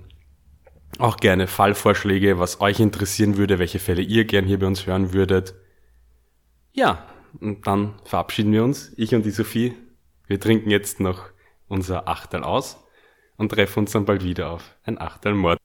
Auch 0.98 1.16
gerne 1.16 1.46
Fallvorschläge, 1.46 2.38
was 2.38 2.60
euch 2.60 2.80
interessieren 2.80 3.36
würde, 3.36 3.58
welche 3.58 3.78
Fälle 3.78 4.02
ihr 4.02 4.24
gern 4.24 4.44
hier 4.44 4.58
bei 4.58 4.66
uns 4.66 4.86
hören 4.86 5.12
würdet. 5.12 5.54
Ja, 6.72 7.06
und 7.40 7.66
dann 7.66 7.94
verabschieden 8.04 8.52
wir 8.52 8.64
uns, 8.64 8.92
ich 8.96 9.14
und 9.14 9.24
die 9.24 9.30
Sophie. 9.30 9.74
Wir 10.26 10.40
trinken 10.40 10.70
jetzt 10.70 11.00
noch 11.00 11.30
unser 11.68 12.08
Achtel 12.08 12.42
aus 12.42 12.84
und 13.36 13.50
treffen 13.50 13.80
uns 13.80 13.92
dann 13.92 14.04
bald 14.04 14.24
wieder 14.24 14.50
auf 14.50 14.76
ein 14.84 15.00
Achtelmord. 15.00 15.58